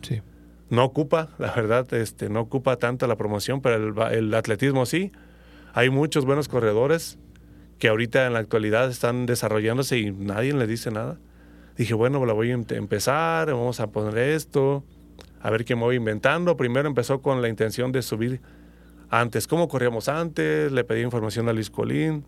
Sí. 0.00 0.22
No 0.68 0.84
ocupa, 0.84 1.30
la 1.38 1.52
verdad, 1.52 1.92
este, 1.92 2.28
no 2.28 2.42
ocupa 2.42 2.76
tanto 2.76 3.08
la 3.08 3.16
promoción, 3.16 3.60
pero 3.60 3.74
el, 4.08 4.12
el 4.14 4.32
atletismo 4.34 4.86
sí. 4.86 5.10
Hay 5.72 5.90
muchos 5.90 6.24
buenos 6.24 6.46
corredores 6.46 7.18
que 7.80 7.88
ahorita 7.88 8.24
en 8.28 8.34
la 8.34 8.38
actualidad 8.38 8.88
están 8.88 9.26
desarrollándose 9.26 9.98
y 9.98 10.12
nadie 10.12 10.52
les 10.52 10.68
dice 10.68 10.92
nada. 10.92 11.18
Dije, 11.76 11.94
bueno, 11.94 12.24
la 12.26 12.32
voy 12.32 12.52
a 12.52 12.54
em- 12.54 12.64
empezar, 12.68 13.48
vamos 13.48 13.80
a 13.80 13.88
poner 13.88 14.16
esto, 14.18 14.84
a 15.40 15.50
ver 15.50 15.64
qué 15.64 15.74
me 15.74 15.82
voy 15.82 15.96
inventando. 15.96 16.56
Primero 16.56 16.86
empezó 16.86 17.22
con 17.22 17.42
la 17.42 17.48
intención 17.48 17.90
de 17.90 18.02
subir 18.02 18.40
antes, 19.10 19.46
cómo 19.46 19.68
corríamos 19.68 20.08
antes, 20.08 20.72
le 20.72 20.84
pedí 20.84 21.02
información 21.02 21.48
a 21.48 21.52
Luis 21.52 21.68
Colín, 21.68 22.24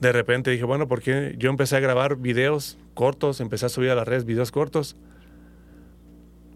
de 0.00 0.12
repente 0.12 0.50
dije, 0.50 0.64
bueno, 0.64 0.88
porque 0.88 1.34
yo 1.38 1.50
empecé 1.50 1.76
a 1.76 1.80
grabar 1.80 2.16
videos 2.16 2.78
cortos, 2.94 3.40
empecé 3.40 3.66
a 3.66 3.68
subir 3.68 3.90
a 3.90 3.94
las 3.94 4.08
redes 4.08 4.24
videos 4.24 4.50
cortos. 4.50 4.96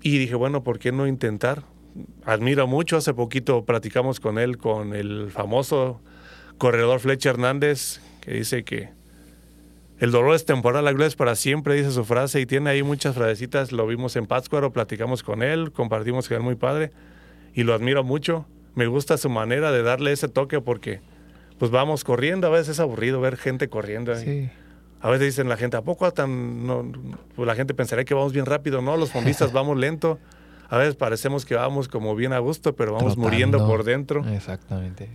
Y 0.03 0.19
dije, 0.19 0.35
bueno, 0.35 0.65
¿por 0.65 0.79
qué 0.79 0.93
no 0.93 1.07
intentar? 1.07 1.63
Admiro 2.25 2.67
mucho, 2.67 2.97
hace 2.97 3.13
poquito 3.13 3.65
platicamos 3.67 4.19
con 4.19 4.39
él, 4.39 4.57
con 4.57 4.95
el 4.95 5.31
famoso 5.31 6.01
corredor 6.57 7.01
Fletcher 7.01 7.35
Hernández, 7.35 8.01
que 8.23 8.33
dice 8.33 8.65
que 8.65 8.91
el 9.99 10.11
dolor 10.11 10.35
es 10.35 10.47
temporal, 10.47 10.85
la 10.85 10.93
gloria 10.93 11.09
es 11.09 11.17
para 11.17 11.37
siempre, 11.37 11.75
dice 11.75 11.91
su 11.91 12.05
frase, 12.05 12.41
y 12.41 12.47
tiene 12.47 12.71
ahí 12.71 12.83
muchas 12.83 13.15
frasecitas, 13.15 13.73
lo 13.73 13.87
vimos 13.87 14.17
en 14.17 14.27
Pátzcuaro, 14.27 14.73
platicamos 14.73 15.23
con 15.23 15.43
él, 15.43 15.71
compartimos 15.71 16.29
que 16.29 16.35
es 16.35 16.41
muy 16.41 16.55
padre, 16.57 16.93
y 17.53 17.63
lo 17.63 17.75
admiro 17.75 18.03
mucho. 18.05 18.47
Me 18.75 18.87
gusta 18.87 19.17
su 19.17 19.29
manera 19.29 19.73
de 19.73 19.83
darle 19.83 20.13
ese 20.13 20.29
toque 20.29 20.61
porque 20.61 21.01
pues 21.59 21.71
vamos 21.71 22.05
corriendo, 22.05 22.49
a 22.49 22.51
veces 22.51 22.71
es 22.71 22.81
aburrido 22.81 23.21
ver 23.21 23.37
gente 23.37 23.69
corriendo. 23.69 24.15
Sí. 24.17 24.51
A 25.01 25.11
veces 25.11 25.27
dicen 25.27 25.49
la 25.49 25.57
gente, 25.57 25.77
¿a 25.77 25.83
poco 25.83 26.11
tan...? 26.13 26.67
No? 26.67 26.91
Pues 27.37 27.47
la 27.47 27.55
gente 27.55 27.75
pensaría 27.75 28.05
que 28.05 28.15
vamos 28.15 28.33
bien 28.33 28.47
rápido, 28.47 28.81
¿no? 28.83 28.97
Los 28.97 29.13
fondistas 29.13 29.53
vamos 29.53 29.79
lento. 29.79 30.19
A 30.69 30.79
veces 30.79 30.97
parecemos 30.97 31.45
que 31.45 31.55
vamos 31.55 31.89
como 31.89 32.17
bien 32.17 32.33
a 32.33 32.39
gusto, 32.39 32.75
pero 32.75 32.95
vamos 32.95 33.17
muriendo 33.17 33.67
por 33.67 33.85
dentro. 33.85 34.27
Exactamente. 34.27 35.09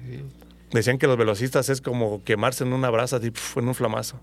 Decían 0.72 1.00
que 1.00 1.08
los 1.08 1.18
velocistas 1.18 1.70
es 1.70 1.82
como 1.82 2.24
quemarse 2.24 2.64
en 2.64 2.74
una 2.74 2.90
brasa, 2.90 3.18
así, 3.18 3.32
en 3.56 3.68
un 3.68 3.76
flamazo. 3.76 4.22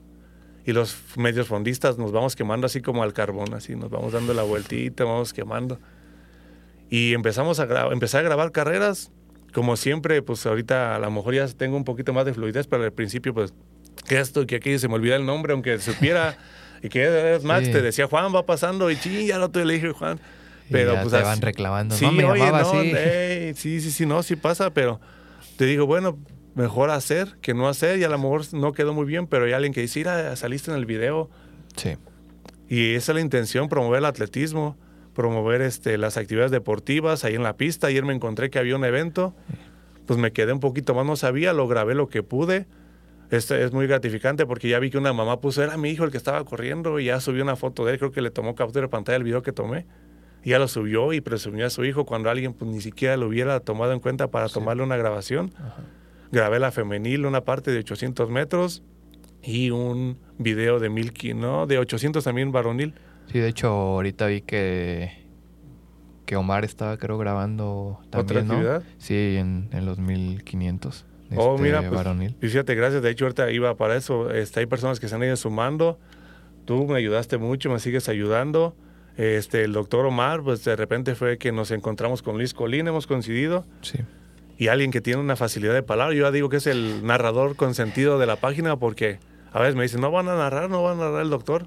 Y 0.65 0.73
los 0.73 0.97
medios 1.17 1.49
fondistas 1.49 1.99
nos 1.99 2.13
vamos 2.13 2.37
quemando 2.37 2.67
así 2.67 2.81
como 2.81 3.03
al 3.03 3.13
carbón, 3.13 3.53
así, 3.55 3.75
nos 3.77 3.91
vamos 3.91 4.13
dando 4.13 4.35
la 4.35 4.43
vueltita, 4.43 5.05
vamos 5.05 5.33
quemando. 5.33 5.81
Y 6.89 7.15
empezamos 7.15 7.61
a, 7.61 7.89
empezar 7.93 8.21
a 8.21 8.23
grabar 8.25 8.53
carreras 8.53 9.11
como 9.57 9.79
siempre, 9.79 10.21
pues 10.21 10.45
ahorita 10.45 10.97
a 10.97 10.99
lo 10.99 11.11
mejor 11.11 11.33
ya 11.33 11.49
tengo 11.49 11.79
un 11.79 11.85
poquito 11.85 12.13
más 12.13 12.27
de 12.27 12.35
fluidez, 12.35 12.67
pero 12.67 12.85
al 12.85 12.93
principio, 12.93 13.33
pues, 13.33 13.55
que 14.07 14.21
esto, 14.21 14.47
que 14.47 14.57
aquí 14.57 14.79
se 14.79 14.87
me 14.87 14.97
olvida 14.97 15.17
el 15.17 15.25
nombre, 15.25 15.55
aunque 15.55 15.79
supiera, 15.79 16.37
y 16.83 16.91
que 16.91 17.37
es 17.37 17.43
Max, 17.43 17.73
te 17.73 17.81
decía, 17.81 18.07
Juan, 18.07 18.35
va 18.35 18.45
pasando, 18.45 18.91
y 18.91 18.97
sí, 18.97 19.29
ya 19.29 19.39
lo 19.39 19.51
te 19.51 19.65
le 19.65 19.73
dije, 19.73 19.93
Juan. 19.93 20.21
Pero 20.71 21.01
pues 21.01 21.11
te 21.11 21.23
van 21.23 21.41
reclamando, 21.41 21.97
sí, 21.97 22.05
no 22.05 22.13
me 22.13 22.25
oye, 22.27 22.51
no, 22.51 22.55
así. 22.55 23.55
sí, 23.55 23.81
sí, 23.81 23.91
sí, 23.91 24.05
no, 24.05 24.23
sí 24.23 24.37
pasa, 24.37 24.75
pero 24.75 25.01
te 25.57 25.65
digo, 25.65 25.87
bueno, 25.87 26.19
mejor 26.55 26.91
hacer 26.91 27.39
que 27.41 27.55
no 27.55 27.67
hacer, 27.67 27.99
y 27.99 28.05
a 28.05 28.11
lo 28.11 28.19
mejor 28.19 28.53
no 28.53 28.75
quedó 28.75 28.93
muy 28.93 29.07
bien, 29.07 29.27
pero 29.27 29.47
hay 29.47 29.53
alguien 29.53 29.73
que 29.73 29.81
dice, 29.81 30.01
mira, 30.01 30.37
saliste 30.37 30.71
en 30.71 30.77
el 30.77 30.85
video. 30.85 31.31
Sí. 31.77 31.97
Y 32.69 32.93
esa 32.93 33.13
es 33.13 33.15
la 33.17 33.23
intención, 33.23 33.71
promover 33.71 34.01
el 34.01 34.05
atletismo 34.05 34.77
promover 35.17 35.63
este, 35.63 35.97
las 35.97 36.19
actividades 36.19 36.53
deportivas 36.53 37.25
ahí 37.25 37.35
en 37.35 37.43
la 37.43 37.57
pista. 37.57 37.87
Ayer 37.87 38.05
me 38.05 38.15
encontré 38.15 38.51
que 38.51 38.59
había 38.59 38.77
un 38.77 38.85
evento, 38.85 39.35
pues 40.05 40.21
me 40.21 40.31
quedé 40.31 40.53
un 40.53 40.61
poquito 40.61 40.95
más, 40.95 41.07
no 41.07 41.17
sabía, 41.17 41.55
lo 41.55 41.67
grabé 41.67 41.95
lo 41.95 42.09
que 42.09 42.23
pude. 42.23 42.67
Este 43.31 43.65
es 43.65 43.73
muy 43.73 43.87
gratificante 43.87 44.45
porque 44.45 44.69
ya 44.69 44.79
vi 44.79 44.91
que 44.91 44.99
una 44.99 45.15
mamá 45.15 45.41
puso, 45.41 45.65
era 45.65 45.79
mi 45.79 45.89
hijo 45.91 46.05
el 46.05 46.11
que 46.11 46.19
estaba 46.19 46.45
corriendo 46.45 47.01
y 47.01 47.07
ya 47.07 47.19
subió 47.19 47.43
una 47.43 47.57
foto 47.57 47.87
de 47.87 47.95
él, 47.95 47.99
creo 47.99 48.13
que 48.13 48.21
le 48.21 48.31
tomó 48.31 48.55
captura 48.55 48.83
de 48.83 48.89
pantalla 48.89 49.15
del 49.15 49.25
video 49.25 49.43
que 49.43 49.53
tomé. 49.53 49.87
Y 50.45 50.51
ya 50.51 50.59
lo 50.59 50.69
subió 50.69 51.13
y 51.15 51.23
presumió 51.23 51.67
a 51.67 51.71
su 51.71 51.85
hijo 51.87 52.05
cuando 52.05 52.29
alguien 52.29 52.53
pues, 52.53 52.71
ni 52.71 52.83
siquiera 52.83 53.17
lo 53.17 53.27
hubiera 53.27 53.59
tomado 53.61 53.93
en 53.93 54.01
cuenta 54.01 54.31
para 54.31 54.49
tomarle 54.51 54.83
una 54.83 54.99
grabación. 54.99 55.51
Grabé 56.31 56.61
la 56.61 56.71
femenil, 56.73 57.25
una 57.25 57.41
parte 57.41 57.71
de 57.71 57.79
800 57.79 58.29
metros 58.29 58.85
y 59.43 59.71
un 59.71 60.19
video 60.39 60.79
de 60.79 60.91
mil, 60.91 61.13
¿no? 61.37 61.67
De 61.67 61.79
800 61.79 62.23
también 62.23 62.53
varonil. 62.53 62.95
Sí, 63.31 63.39
de 63.39 63.49
hecho, 63.49 63.69
ahorita 63.69 64.27
vi 64.27 64.43
que, 64.43 65.27
que 66.25 66.37
Omar 66.37 66.65
estaba, 66.65 66.97
creo, 66.97 67.19
grabando 67.19 68.01
también, 68.11 68.51
¿Otra 68.51 68.79
¿no? 68.79 68.85
Sí, 68.99 69.37
en, 69.37 69.69
en 69.73 69.87
los 69.87 69.99
1500. 69.99 71.07
Oh, 71.35 71.55
este, 71.55 71.63
mira, 71.63 71.91
pues, 71.91 72.35
fíjate, 72.41 72.75
gracias. 72.75 73.03
De 73.03 73.11
hecho, 73.11 73.25
ahorita 73.25 73.51
iba 73.51 73.75
para 73.77 73.97
eso. 73.97 74.31
Este, 74.31 74.61
hay 74.61 74.67
personas 74.67 75.01
que 75.01 75.09
se 75.09 75.15
han 75.15 75.23
ido 75.23 75.37
sumando. 75.37 75.99
Tú 76.65 76.87
me 76.87 76.99
ayudaste 76.99 77.39
mucho, 77.39 77.71
me 77.71 77.81
sigues 77.81 78.09
ayudando. 78.09 78.77
Este, 79.17 79.65
el 79.65 79.73
doctor 79.73 80.05
Omar, 80.07 80.43
pues 80.43 80.63
de 80.65 80.77
repente 80.77 81.15
fue 81.15 81.39
que 81.39 81.51
nos 81.51 81.71
encontramos 81.71 82.23
con 82.23 82.37
Luis 82.37 82.55
Colín, 82.55 82.87
hemos 82.87 83.07
coincidido. 83.07 83.65
Sí. 83.81 83.99
Y 84.59 84.69
alguien 84.69 84.91
que 84.91 85.01
tiene 85.01 85.21
una 85.21 85.37
facilidad 85.37 85.75
de 85.75 85.83
palabra. 85.83 86.15
Yo 86.15 86.25
ya 86.25 86.31
digo 86.31 86.49
que 86.49 86.59
es 86.59 86.67
el 86.67 87.05
narrador 87.05 87.57
consentido 87.57 88.19
de 88.19 88.27
la 88.27 88.37
página 88.37 88.77
porque 88.77 89.19
a 89.53 89.61
veces 89.61 89.75
me 89.75 89.83
dicen, 89.83 90.01
no 90.01 90.11
van 90.11 90.29
a 90.29 90.37
narrar, 90.37 90.71
no 90.71 90.83
van 90.83 91.01
a 91.01 91.05
narrar 91.05 91.23
el 91.23 91.31
doctor 91.31 91.67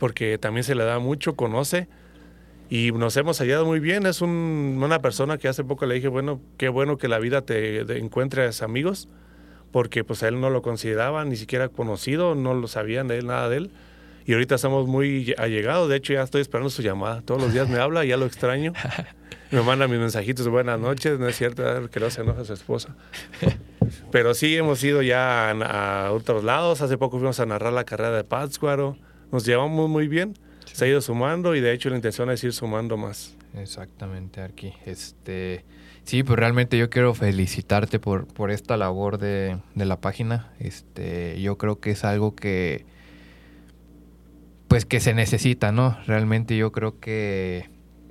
porque 0.00 0.38
también 0.38 0.64
se 0.64 0.74
le 0.74 0.82
da 0.82 0.98
mucho, 0.98 1.36
conoce 1.36 1.86
y 2.70 2.92
nos 2.92 3.16
hemos 3.16 3.40
ayudado 3.40 3.66
muy 3.66 3.80
bien. 3.80 4.06
Es 4.06 4.22
una 4.22 5.02
persona 5.02 5.38
que 5.38 5.48
hace 5.48 5.62
poco 5.62 5.86
le 5.86 5.96
dije, 5.96 6.08
bueno, 6.08 6.40
qué 6.56 6.68
bueno 6.68 6.96
que 6.96 7.08
la 7.08 7.18
vida 7.18 7.42
te, 7.42 7.80
encuentres 7.98 8.62
amigos, 8.62 9.08
porque 9.72 10.04
pues 10.04 10.22
a 10.22 10.28
él 10.28 10.40
no 10.40 10.50
lo 10.50 10.62
consideraba 10.62 11.24
ni 11.24 11.36
siquiera 11.36 11.68
conocido, 11.68 12.34
no 12.34 12.54
lo 12.54 12.68
sabían 12.68 13.08
de 13.08 13.18
él, 13.18 13.26
nada 13.26 13.48
de 13.48 13.58
él. 13.58 13.70
Y 14.24 14.34
ahorita 14.34 14.54
estamos 14.54 14.86
muy 14.86 15.34
allegados, 15.36 15.88
de 15.88 15.96
hecho 15.96 16.12
ya 16.12 16.22
estoy 16.22 16.42
esperando 16.42 16.70
su 16.70 16.82
llamada. 16.82 17.22
Todos 17.22 17.42
los 17.42 17.52
días 17.52 17.68
me 17.68 17.78
habla, 17.78 18.04
ya 18.04 18.16
lo 18.16 18.26
extraño. 18.26 18.72
Me 19.50 19.62
manda 19.62 19.88
mis 19.88 19.98
mensajitos 19.98 20.46
buenas 20.46 20.78
noches, 20.78 21.18
no 21.18 21.26
es 21.26 21.36
cierto 21.36 21.64
que 21.90 21.98
no 21.98 22.08
se 22.08 22.20
enoja 22.20 22.44
su 22.44 22.52
esposa. 22.52 22.94
Pero 24.12 24.32
sí 24.32 24.56
hemos 24.56 24.84
ido 24.84 25.02
ya 25.02 25.50
a, 25.50 26.12
otros 26.12 26.44
lados. 26.44 26.82
Hace 26.82 26.96
poco 26.96 27.18
fuimos 27.18 27.40
a 27.40 27.46
narrar 27.46 27.72
la 27.72 27.82
carrera 27.82 28.12
de 28.12 28.22
Pátzcuaro 28.22 28.96
nos 29.32 29.44
llevamos 29.44 29.88
muy 29.88 30.08
bien, 30.08 30.34
se 30.64 30.84
ha 30.84 30.88
ido 30.88 31.00
sumando 31.00 31.54
y 31.54 31.60
de 31.60 31.72
hecho 31.72 31.90
la 31.90 31.96
intención 31.96 32.30
es 32.30 32.42
ir 32.44 32.52
sumando 32.52 32.96
más. 32.96 33.36
Exactamente, 33.54 34.42
aquí. 34.42 34.72
Este, 34.86 35.64
sí, 36.04 36.22
pues 36.22 36.38
realmente 36.38 36.78
yo 36.78 36.90
quiero 36.90 37.14
felicitarte 37.14 37.98
por, 37.98 38.26
por 38.26 38.50
esta 38.50 38.76
labor 38.76 39.18
de, 39.18 39.58
de 39.74 39.84
la 39.84 40.00
página. 40.00 40.52
Este, 40.58 41.40
yo 41.40 41.58
creo 41.58 41.80
que 41.80 41.90
es 41.90 42.04
algo 42.04 42.34
que 42.34 42.84
pues 44.70 44.84
que 44.86 45.00
se 45.00 45.14
necesita, 45.14 45.72
¿no? 45.72 45.98
Realmente 46.06 46.56
yo 46.56 46.70
creo 46.70 47.00
que, 47.00 47.68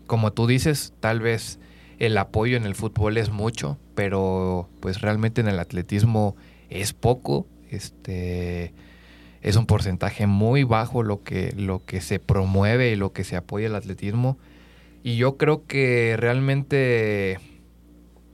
como 0.08 0.34
tú 0.34 0.46
dices, 0.46 0.94
tal 1.00 1.22
vez 1.22 1.58
el 2.00 2.18
apoyo 2.18 2.58
en 2.58 2.66
el 2.66 2.76
fútbol 2.76 3.16
es 3.16 3.30
mucho, 3.30 3.78
pero 3.96 4.70
pues 4.82 5.00
realmente 5.00 5.40
en 5.40 5.48
el 5.48 5.58
atletismo 5.58 6.36
es 6.70 6.92
poco. 6.92 7.48
Este, 7.70 8.74
es 9.42 9.56
un 9.56 9.66
porcentaje 9.66 10.28
muy 10.28 10.64
bajo 10.64 11.04
lo 11.04 11.24
que, 11.24 11.54
lo 11.56 11.86
que 11.86 12.02
se 12.02 12.20
promueve 12.20 12.92
y 12.92 12.96
lo 12.96 13.14
que 13.14 13.24
se 13.24 13.36
apoya 13.36 13.68
el 13.68 13.76
atletismo. 13.76 14.38
Y 15.02 15.16
yo 15.16 15.38
creo 15.38 15.66
que 15.66 16.16
realmente, 16.18 17.40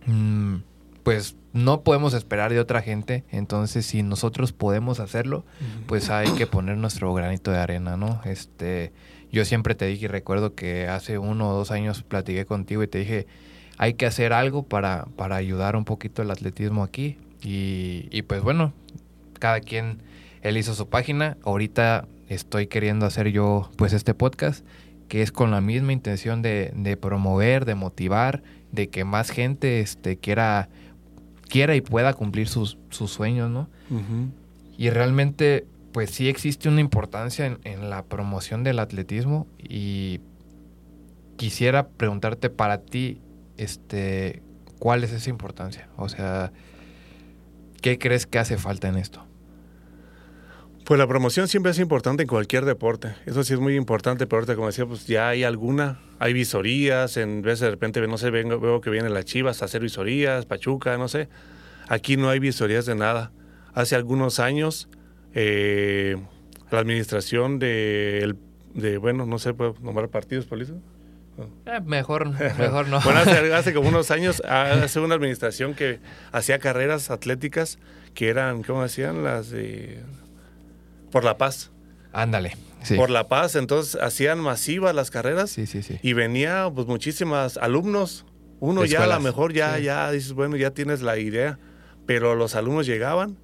mm, 0.07 0.55
pues 1.03 1.35
no 1.53 1.81
podemos 1.83 2.13
esperar 2.13 2.51
de 2.51 2.59
otra 2.59 2.81
gente. 2.81 3.23
Entonces, 3.31 3.85
si 3.85 4.03
nosotros 4.03 4.51
podemos 4.51 4.99
hacerlo, 4.99 5.45
pues 5.87 6.09
hay 6.09 6.27
que 6.31 6.47
poner 6.47 6.77
nuestro 6.77 7.13
granito 7.13 7.51
de 7.51 7.59
arena, 7.59 7.95
¿no? 7.95 8.19
Este, 8.25 8.91
yo 9.31 9.45
siempre 9.45 9.75
te 9.75 9.85
dije 9.85 10.05
y 10.05 10.07
recuerdo 10.07 10.55
que 10.55 10.87
hace 10.87 11.17
uno 11.17 11.49
o 11.49 11.53
dos 11.53 11.71
años 11.71 12.03
platiqué 12.03 12.45
contigo 12.45 12.83
y 12.83 12.87
te 12.87 12.99
dije, 12.99 13.27
hay 13.77 13.93
que 13.93 14.05
hacer 14.05 14.33
algo 14.33 14.63
para, 14.63 15.05
para 15.15 15.35
ayudar 15.35 15.75
un 15.75 15.85
poquito 15.85 16.23
el 16.23 16.31
atletismo 16.31 16.83
aquí. 16.83 17.17
Y, 17.41 18.09
y 18.11 18.23
pues 18.23 18.41
bueno, 18.41 18.73
cada 19.39 19.61
quien 19.61 19.99
él 20.45 20.57
hizo 20.57 20.75
su 20.75 20.87
página, 20.89 21.37
ahorita 21.43 22.07
estoy 22.29 22.67
queriendo 22.67 23.07
hacer 23.07 23.29
yo 23.29 23.71
pues 23.77 23.93
este 23.93 24.13
podcast, 24.13 24.63
que 25.07 25.23
es 25.23 25.31
con 25.31 25.49
la 25.49 25.59
misma 25.59 25.91
intención 25.91 26.43
de, 26.43 26.97
promover, 27.01 27.65
de 27.65 27.73
motivar, 27.73 28.43
de 28.71 28.89
que 28.89 29.05
más 29.05 29.31
gente 29.31 29.79
este, 29.79 30.17
quiera, 30.17 30.69
quiera 31.49 31.75
y 31.75 31.81
pueda 31.81 32.13
cumplir 32.13 32.47
sus, 32.47 32.77
sueños, 32.91 33.49
¿no? 33.49 33.69
Y 34.77 34.91
realmente 34.91 35.65
pues 35.91 36.11
sí 36.11 36.29
existe 36.29 36.69
una 36.69 36.81
importancia 36.81 37.47
en, 37.47 37.57
en 37.63 37.89
la 37.89 38.03
promoción 38.03 38.63
del 38.63 38.77
atletismo 38.77 39.47
y 39.57 40.19
quisiera 41.37 41.87
preguntarte 41.87 42.51
para 42.51 42.81
ti, 42.81 43.19
este, 43.57 44.43
¿cuál 44.77 45.03
es 45.03 45.11
esa 45.11 45.31
importancia? 45.31 45.89
O 45.97 46.07
sea, 46.07 46.51
¿qué 47.81 47.97
crees 47.97 48.27
que 48.27 48.37
hace 48.37 48.57
falta 48.57 48.87
en 48.89 48.97
esto? 48.97 49.24
Pues 50.85 50.99
la 50.99 51.07
promoción 51.07 51.47
siempre 51.47 51.71
es 51.71 51.79
importante 51.79 52.21
en 52.21 52.27
cualquier 52.27 52.63
deporte. 52.63 53.15
Eso 53.25 53.43
sí 53.43 53.53
es 53.53 53.59
muy 53.59 53.75
importante, 53.75 54.27
pero 54.27 54.37
ahorita 54.37 54.53
como 54.53 54.67
decía, 54.67 54.85
pues 54.85 55.07
ya 55.07 55.29
hay 55.29 55.43
alguna, 55.43 55.99
hay 56.19 56.31
visorías, 56.31 57.17
en 57.17 57.41
vez 57.41 57.59
de 57.59 57.71
repente, 57.71 58.05
no 58.07 58.19
sé, 58.19 58.29
veo 58.29 58.81
que 58.81 58.91
viene 58.91 59.09
la 59.09 59.23
Chivas 59.23 59.63
a 59.63 59.65
hacer 59.65 59.81
visorías, 59.81 60.45
Pachuca, 60.45 60.95
no 60.99 61.07
sé. 61.07 61.27
Aquí 61.87 62.17
no 62.17 62.29
hay 62.29 62.37
visorías 62.37 62.85
de 62.85 62.93
nada. 62.93 63.31
Hace 63.73 63.95
algunos 63.95 64.39
años, 64.39 64.87
eh, 65.33 66.17
la 66.69 66.81
administración 66.81 67.57
de, 67.57 68.35
de, 68.75 68.97
bueno, 68.99 69.25
no 69.25 69.39
sé, 69.39 69.55
¿puedo 69.55 69.73
nombrar 69.81 70.09
partidos 70.09 70.45
políticos? 70.45 70.81
Eh, 71.65 71.81
mejor, 71.83 72.29
mejor 72.59 72.87
no. 72.89 73.01
bueno, 73.01 73.21
hace, 73.21 73.53
hace, 73.55 73.73
como 73.73 73.89
unos 73.89 74.11
años, 74.11 74.39
hace 74.45 74.99
una 74.99 75.15
administración 75.15 75.73
que 75.73 75.99
hacía 76.31 76.59
carreras 76.59 77.09
atléticas 77.09 77.79
que 78.13 78.29
eran, 78.29 78.61
¿cómo 78.61 78.83
decían? 78.83 79.23
Las 79.23 79.49
de 79.49 80.03
por 81.11 81.23
la 81.23 81.37
paz. 81.37 81.71
Ándale. 82.11 82.55
Por 82.95 83.09
la 83.09 83.27
paz, 83.27 83.55
entonces 83.55 83.99
hacían 84.01 84.39
masivas 84.39 84.93
las 84.93 85.09
carreras. 85.09 85.49
Sí, 85.49 85.65
sí, 85.65 85.81
sí. 85.81 85.97
Y 86.01 86.13
venía 86.13 86.69
pues 86.73 86.87
muchísimas 86.87 87.57
alumnos. 87.57 88.25
Uno 88.59 88.85
ya 88.85 89.03
a 89.03 89.07
lo 89.07 89.19
mejor 89.19 89.53
ya, 89.53 89.79
ya 89.79 90.11
dices, 90.11 90.33
bueno, 90.33 90.55
ya 90.55 90.71
tienes 90.71 91.01
la 91.01 91.17
idea. 91.17 91.57
Pero 92.05 92.35
los 92.35 92.55
alumnos 92.55 92.85
llegaban 92.85 93.37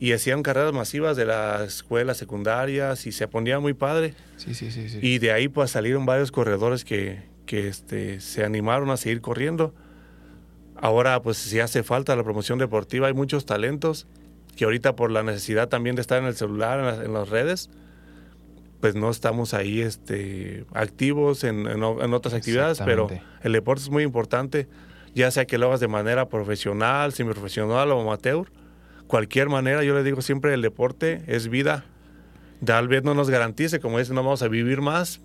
y 0.00 0.12
hacían 0.12 0.42
carreras 0.42 0.72
masivas 0.72 1.16
de 1.16 1.26
las 1.26 1.62
escuelas 1.62 2.16
secundarias 2.16 3.06
y 3.06 3.12
se 3.12 3.28
ponía 3.28 3.60
muy 3.60 3.72
padre. 3.72 4.14
Sí, 4.36 4.54
sí, 4.54 4.72
sí. 4.72 4.88
sí. 4.88 4.98
Y 5.00 5.18
de 5.18 5.30
ahí 5.30 5.46
pues 5.46 5.70
salieron 5.70 6.04
varios 6.04 6.32
corredores 6.32 6.84
que, 6.84 7.22
que 7.46 7.68
este, 7.68 8.20
se 8.20 8.44
animaron 8.44 8.90
a 8.90 8.96
seguir 8.96 9.20
corriendo. 9.20 9.74
Ahora 10.74 11.22
pues 11.22 11.36
si 11.36 11.60
hace 11.60 11.84
falta 11.84 12.16
la 12.16 12.24
promoción 12.24 12.58
deportiva, 12.58 13.06
hay 13.06 13.14
muchos 13.14 13.46
talentos 13.46 14.08
que 14.56 14.64
ahorita 14.64 14.96
por 14.96 15.10
la 15.10 15.22
necesidad 15.22 15.68
también 15.68 15.96
de 15.96 16.02
estar 16.02 16.18
en 16.18 16.26
el 16.26 16.34
celular, 16.34 16.78
en 16.78 16.86
las, 16.86 16.98
en 17.00 17.12
las 17.12 17.28
redes, 17.28 17.70
pues 18.80 18.94
no 18.96 19.10
estamos 19.10 19.54
ahí 19.54 19.80
este, 19.80 20.64
activos 20.74 21.44
en, 21.44 21.68
en, 21.68 21.82
en 21.82 22.14
otras 22.14 22.34
actividades, 22.34 22.80
pero 22.84 23.08
el 23.42 23.52
deporte 23.52 23.82
es 23.82 23.90
muy 23.90 24.02
importante, 24.02 24.66
ya 25.14 25.30
sea 25.30 25.46
que 25.46 25.56
lo 25.56 25.66
hagas 25.68 25.80
de 25.80 25.88
manera 25.88 26.28
profesional, 26.28 27.12
semiprofesional 27.12 27.92
o 27.92 28.00
amateur, 28.00 28.50
cualquier 29.06 29.48
manera, 29.48 29.84
yo 29.84 29.94
le 29.94 30.02
digo 30.02 30.20
siempre, 30.20 30.52
el 30.52 30.62
deporte 30.62 31.22
es 31.26 31.48
vida. 31.48 31.84
Tal 32.64 32.88
vez 32.88 33.04
no 33.04 33.14
nos 33.14 33.30
garantice, 33.30 33.78
como 33.78 33.98
dicen, 33.98 34.14
no 34.14 34.22
vamos 34.24 34.42
a 34.42 34.48
vivir 34.48 34.80
más, 34.80 35.20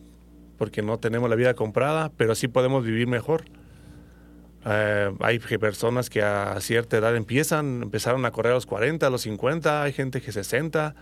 porque 0.57 0.81
no 0.81 0.99
tenemos 0.99 1.29
la 1.29 1.35
vida 1.35 1.53
comprada, 1.53 2.11
pero 2.17 2.35
sí 2.35 2.47
podemos 2.47 2.83
vivir 2.83 3.07
mejor. 3.07 3.45
Eh, 4.65 5.11
hay 5.19 5.39
personas 5.39 6.09
que 6.09 6.21
a 6.21 6.59
cierta 6.59 6.97
edad 6.97 7.15
empiezan, 7.15 7.83
empezaron 7.83 8.25
a 8.25 8.31
correr 8.31 8.51
a 8.51 8.55
los 8.55 8.65
40, 8.65 9.07
a 9.07 9.09
los 9.09 9.21
50, 9.21 9.83
hay 9.83 9.93
gente 9.93 10.21
que 10.21 10.31
60. 10.31 10.95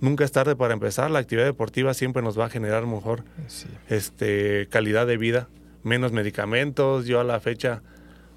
Nunca 0.00 0.24
es 0.24 0.32
tarde 0.32 0.56
para 0.56 0.72
empezar. 0.72 1.10
La 1.10 1.18
actividad 1.18 1.44
deportiva 1.46 1.92
siempre 1.92 2.22
nos 2.22 2.38
va 2.38 2.46
a 2.46 2.48
generar 2.50 2.86
mejor 2.86 3.22
Sí. 3.48 3.66
este, 3.88 4.66
calidad 4.70 5.06
de 5.06 5.18
vida, 5.18 5.48
menos 5.82 6.12
medicamentos. 6.12 7.04
Yo 7.06 7.20
a 7.20 7.24
la 7.24 7.38
fecha, 7.40 7.82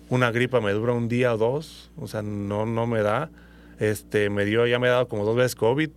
una 0.10 0.32
gripa 0.32 0.60
me 0.60 0.72
dura 0.74 0.92
un 0.94 1.08
día 1.08 1.34
o 1.34 1.38
dos, 1.38 1.90
o 1.98 2.08
sea, 2.08 2.22
no, 2.22 2.66
no 2.66 2.86
me 2.88 3.02
da. 3.02 3.30
Este, 3.80 4.30
me 4.30 4.44
dio, 4.46 4.68
ya 4.68 4.78
me 4.80 4.88
ha 4.90 4.92
dado 4.92 5.08
como 5.08 5.24
dos 5.24 5.36
veces 5.38 5.56
COVID, 5.56 5.90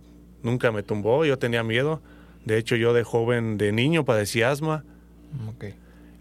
nunca 0.43 0.71
me 0.71 0.83
tumbó, 0.83 1.25
yo 1.25 1.37
tenía 1.37 1.63
miedo. 1.63 2.01
De 2.45 2.57
hecho, 2.57 2.77
yo 2.77 2.93
de 2.93 3.03
joven, 3.03 3.57
de 3.57 3.73
niño, 3.73 4.05
padecía 4.05 4.51
asma. 4.51 4.85
Ok. 5.49 5.65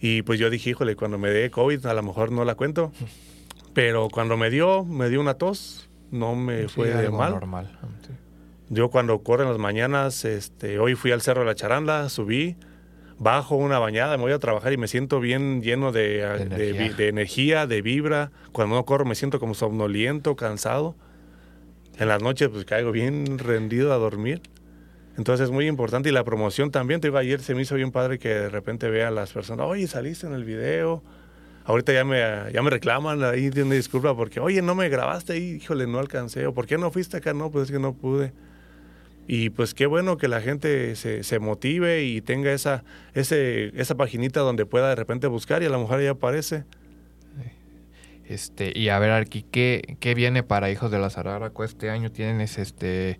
Y 0.00 0.22
pues 0.22 0.38
yo 0.38 0.50
dije, 0.50 0.70
híjole, 0.70 0.94
cuando 0.96 1.18
me 1.18 1.30
dé 1.30 1.50
COVID, 1.50 1.86
a 1.86 1.94
lo 1.94 2.02
mejor 2.02 2.30
no 2.32 2.44
la 2.44 2.54
cuento. 2.54 2.92
Pero 3.72 4.08
cuando 4.10 4.36
me 4.36 4.50
dio, 4.50 4.84
me 4.84 5.08
dio 5.08 5.20
una 5.20 5.34
tos, 5.34 5.88
no 6.10 6.34
me 6.34 6.62
Sí, 6.62 6.68
fue 6.68 6.88
de 6.88 7.10
mal. 7.10 7.32
normal. 7.32 7.78
Sí. 8.06 8.12
Yo 8.68 8.90
cuando 8.90 9.18
corro 9.20 9.44
en 9.44 9.50
las 9.50 9.58
mañanas, 9.58 10.24
este, 10.24 10.78
hoy 10.78 10.94
fui 10.94 11.12
al 11.12 11.20
Cerro 11.22 11.40
de 11.42 11.46
la 11.46 11.54
Charanda, 11.54 12.08
subí, 12.08 12.56
bajo 13.18 13.54
una 13.56 13.78
bañada, 13.78 14.16
me 14.16 14.24
voy 14.24 14.32
a 14.32 14.38
trabajar 14.38 14.72
y 14.72 14.76
me 14.76 14.88
siento 14.88 15.20
bien 15.20 15.62
lleno 15.62 15.92
de, 15.92 16.02
de- 16.26 16.26
de 16.26 16.42
energía. 16.70 16.82
vi- 16.82 16.88
de 16.94 17.08
energía, 17.08 17.66
de 17.66 17.82
vibra. 17.82 18.32
Cuando 18.52 18.74
no 18.76 18.84
corro 18.84 19.04
me 19.04 19.14
siento 19.14 19.38
como 19.40 19.54
somnoliento, 19.54 20.36
cansado. 20.36 20.96
En 21.98 22.08
las 22.08 22.22
noches 22.22 22.48
pues 22.50 22.64
caigo 22.66 22.92
bien 22.92 23.38
rendido 23.38 23.92
a 23.92 23.96
dormir. 23.96 24.42
Entonces 25.16 25.44
es 25.44 25.50
muy 25.50 25.66
importante 25.66 26.08
y 26.08 26.12
la 26.12 26.24
promoción 26.24 26.70
también. 26.70 27.00
Te 27.00 27.08
digo, 27.08 27.18
ayer 27.18 27.40
se 27.40 27.54
me 27.54 27.62
hizo 27.62 27.74
bien 27.74 27.90
padre 27.90 28.18
que 28.18 28.28
de 28.28 28.48
repente 28.48 28.90
vean 28.90 29.14
las 29.14 29.32
personas, 29.32 29.66
oye, 29.66 29.86
saliste 29.86 30.26
en 30.26 30.34
el 30.34 30.44
video. 30.44 31.02
Ahorita 31.64 31.92
ya 31.92 32.04
me, 32.04 32.20
ya 32.52 32.62
me 32.62 32.70
reclaman 32.70 33.24
ahí, 33.24 33.50
una 33.56 33.74
disculpa 33.74 34.14
porque, 34.14 34.38
oye, 34.38 34.62
no 34.62 34.74
me 34.74 34.88
grabaste 34.88 35.32
ahí, 35.32 35.58
híjole, 35.60 35.86
no 35.86 35.98
alcancé. 35.98 36.46
¿O 36.46 36.54
por 36.54 36.66
qué 36.66 36.78
no 36.78 36.90
fuiste 36.90 37.16
acá? 37.16 37.34
No, 37.34 37.50
pues 37.50 37.64
es 37.64 37.70
que 37.72 37.80
no 37.80 37.94
pude. 37.94 38.32
Y 39.26 39.50
pues 39.50 39.74
qué 39.74 39.86
bueno 39.86 40.18
que 40.18 40.28
la 40.28 40.40
gente 40.40 40.94
se, 40.94 41.24
se 41.24 41.38
motive 41.40 42.04
y 42.04 42.20
tenga 42.20 42.52
esa, 42.52 42.84
ese, 43.14 43.72
esa 43.80 43.96
paginita 43.96 44.40
donde 44.40 44.66
pueda 44.66 44.90
de 44.90 44.94
repente 44.94 45.26
buscar 45.26 45.62
y 45.62 45.66
a 45.66 45.70
lo 45.70 45.80
mejor 45.80 46.00
ya 46.00 46.10
aparece. 46.10 46.64
Este, 48.24 48.72
y 48.76 48.88
a 48.88 48.98
ver, 48.98 49.10
Arqui, 49.10 49.42
¿qué, 49.42 49.96
¿qué 50.00 50.14
viene 50.14 50.42
para 50.42 50.70
Hijos 50.70 50.90
de 50.90 50.98
la 50.98 51.10
Zaráraco 51.10 51.64
este 51.64 51.90
año? 51.90 52.10
¿Tienes 52.10 52.58
este 52.58 53.18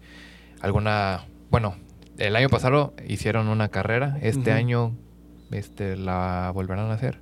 alguna... 0.61 1.27
Bueno, 1.51 1.77
el 2.19 2.37
año 2.37 2.49
pasado 2.49 2.95
hicieron 3.09 3.49
una 3.49 3.69
carrera. 3.69 4.19
Este 4.23 4.53
año 4.53 4.95
este, 5.51 5.97
la 5.97 6.51
volverán 6.55 6.91
a 6.91 6.95
hacer. 6.95 7.19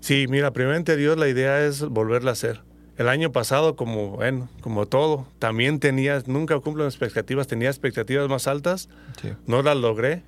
Sí, 0.00 0.26
mira, 0.28 0.50
primeramente 0.52 0.96
Dios, 0.96 1.18
la 1.18 1.28
idea 1.28 1.64
es 1.64 1.82
volverla 1.82 2.30
a 2.30 2.32
hacer. 2.32 2.62
El 2.96 3.08
año 3.08 3.32
pasado, 3.32 3.76
como, 3.76 4.10
bueno, 4.16 4.48
como 4.60 4.86
todo, 4.86 5.26
también 5.38 5.78
tenías, 5.80 6.28
nunca 6.28 6.58
cumplo 6.60 6.84
mis 6.84 6.94
expectativas, 6.94 7.46
tenía 7.46 7.68
expectativas 7.68 8.28
más 8.28 8.46
altas, 8.46 8.88
Sí. 9.20 9.30
no 9.46 9.62
las 9.62 9.76
logré, 9.76 10.22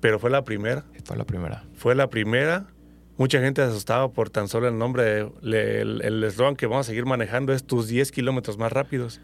pero 0.00 0.18
fue 0.18 0.30
la 0.30 0.44
primera. 0.44 0.84
Fue 1.04 1.16
la 1.16 1.24
primera. 1.24 1.64
Fue 1.74 1.94
la 1.94 2.08
primera. 2.08 2.66
Mucha 3.16 3.40
gente 3.40 3.60
asustaba 3.62 4.08
por 4.10 4.30
tan 4.30 4.48
solo 4.48 4.68
el 4.68 4.78
nombre, 4.78 5.28
el 5.42 6.24
eslogan 6.24 6.56
que 6.56 6.66
vamos 6.66 6.86
a 6.86 6.88
seguir 6.88 7.06
manejando 7.06 7.52
es 7.52 7.64
tus 7.64 7.86
10 7.88 8.10
kilómetros 8.12 8.56
más 8.58 8.72
rápidos. 8.72 9.20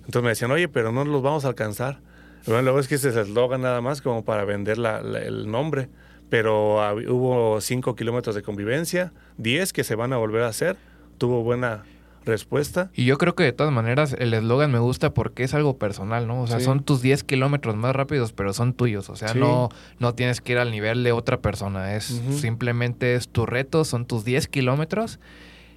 Entonces 0.00 0.22
me 0.22 0.28
decían, 0.30 0.50
oye, 0.50 0.68
pero 0.68 0.92
no 0.92 1.04
los 1.04 1.22
vamos 1.22 1.44
a 1.44 1.48
alcanzar. 1.48 2.00
Bueno, 2.46 2.62
luego 2.62 2.78
es 2.78 2.88
que 2.88 2.94
ese 2.96 3.08
es 3.10 3.16
el 3.16 3.22
eslogan 3.28 3.62
nada 3.62 3.80
más 3.80 4.00
como 4.02 4.24
para 4.24 4.44
vender 4.44 4.78
la- 4.78 5.02
la- 5.02 5.20
el 5.20 5.50
nombre. 5.50 5.88
Pero 6.28 6.76
hubo 7.08 7.60
5 7.60 7.94
kilómetros 7.94 8.34
de 8.34 8.42
convivencia, 8.42 9.12
10 9.38 9.72
que 9.72 9.84
se 9.84 9.94
van 9.94 10.12
a 10.12 10.16
volver 10.16 10.42
a 10.42 10.48
hacer. 10.48 10.76
Tuvo 11.18 11.42
buena 11.44 11.84
respuesta. 12.24 12.90
Y 12.94 13.04
yo 13.04 13.18
creo 13.18 13.36
que 13.36 13.44
de 13.44 13.52
todas 13.52 13.72
maneras 13.72 14.16
el 14.18 14.34
eslogan 14.34 14.72
me 14.72 14.80
gusta 14.80 15.14
porque 15.14 15.44
es 15.44 15.54
algo 15.54 15.78
personal, 15.78 16.26
¿no? 16.26 16.42
O 16.42 16.46
sea, 16.48 16.58
Sí. 16.58 16.64
son 16.64 16.82
tus 16.82 17.00
10 17.00 17.22
kilómetros 17.22 17.76
más 17.76 17.94
rápidos, 17.94 18.32
pero 18.32 18.52
son 18.52 18.72
tuyos. 18.74 19.08
O 19.10 19.14
sea, 19.14 19.28
Sí. 19.28 19.38
no, 19.38 19.68
no 20.00 20.14
tienes 20.14 20.40
que 20.40 20.52
ir 20.52 20.58
al 20.58 20.72
nivel 20.72 21.04
de 21.04 21.12
otra 21.12 21.38
persona. 21.40 21.94
Es 21.94 22.20
simplemente 22.40 23.14
es 23.14 23.28
tu 23.28 23.46
reto, 23.46 23.84
son 23.84 24.06
tus 24.06 24.24
10 24.24 24.48
kilómetros. 24.48 25.20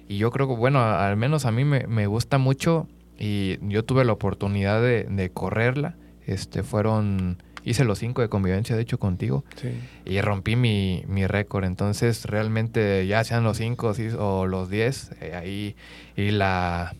Y 0.08 0.18
yo 0.18 0.32
creo 0.32 0.48
que, 0.48 0.54
bueno, 0.56 0.82
al 0.82 1.16
menos 1.16 1.46
a 1.46 1.52
mí 1.52 1.64
me, 1.64 1.86
me 1.86 2.08
gusta 2.08 2.38
mucho. 2.38 2.88
Y 3.16 3.58
yo 3.68 3.84
tuve 3.84 4.04
la 4.04 4.12
oportunidad 4.12 4.82
de, 4.82 5.04
de 5.04 5.30
correrla. 5.30 5.94
Este, 6.26 6.62
fueron. 6.62 7.42
Hice 7.62 7.84
los 7.84 7.98
5 7.98 8.22
de 8.22 8.28
convivencia, 8.30 8.74
de 8.74 8.80
hecho, 8.82 8.98
contigo. 8.98 9.44
Sí. 9.56 9.68
Y 10.06 10.20
rompí 10.22 10.56
mi, 10.56 11.04
mi 11.06 11.26
récord. 11.26 11.64
Entonces, 11.64 12.24
realmente, 12.24 13.06
ya 13.06 13.22
sean 13.24 13.44
los 13.44 13.58
5 13.58 13.92
o 14.18 14.46
los 14.46 14.70
10, 14.70 15.12
eh, 15.20 15.34
ahí 15.34 15.76
y 16.16 16.30
la, 16.30 16.96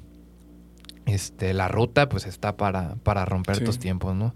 este, 1.07 1.55
la 1.55 1.69
ruta, 1.69 2.09
pues 2.11 2.27
está 2.27 2.57
para, 2.59 2.97
para 2.97 3.25
romper 3.25 3.57
Sí. 3.57 3.65
tus 3.65 3.79
tiempos, 3.79 4.15
¿no? 4.15 4.35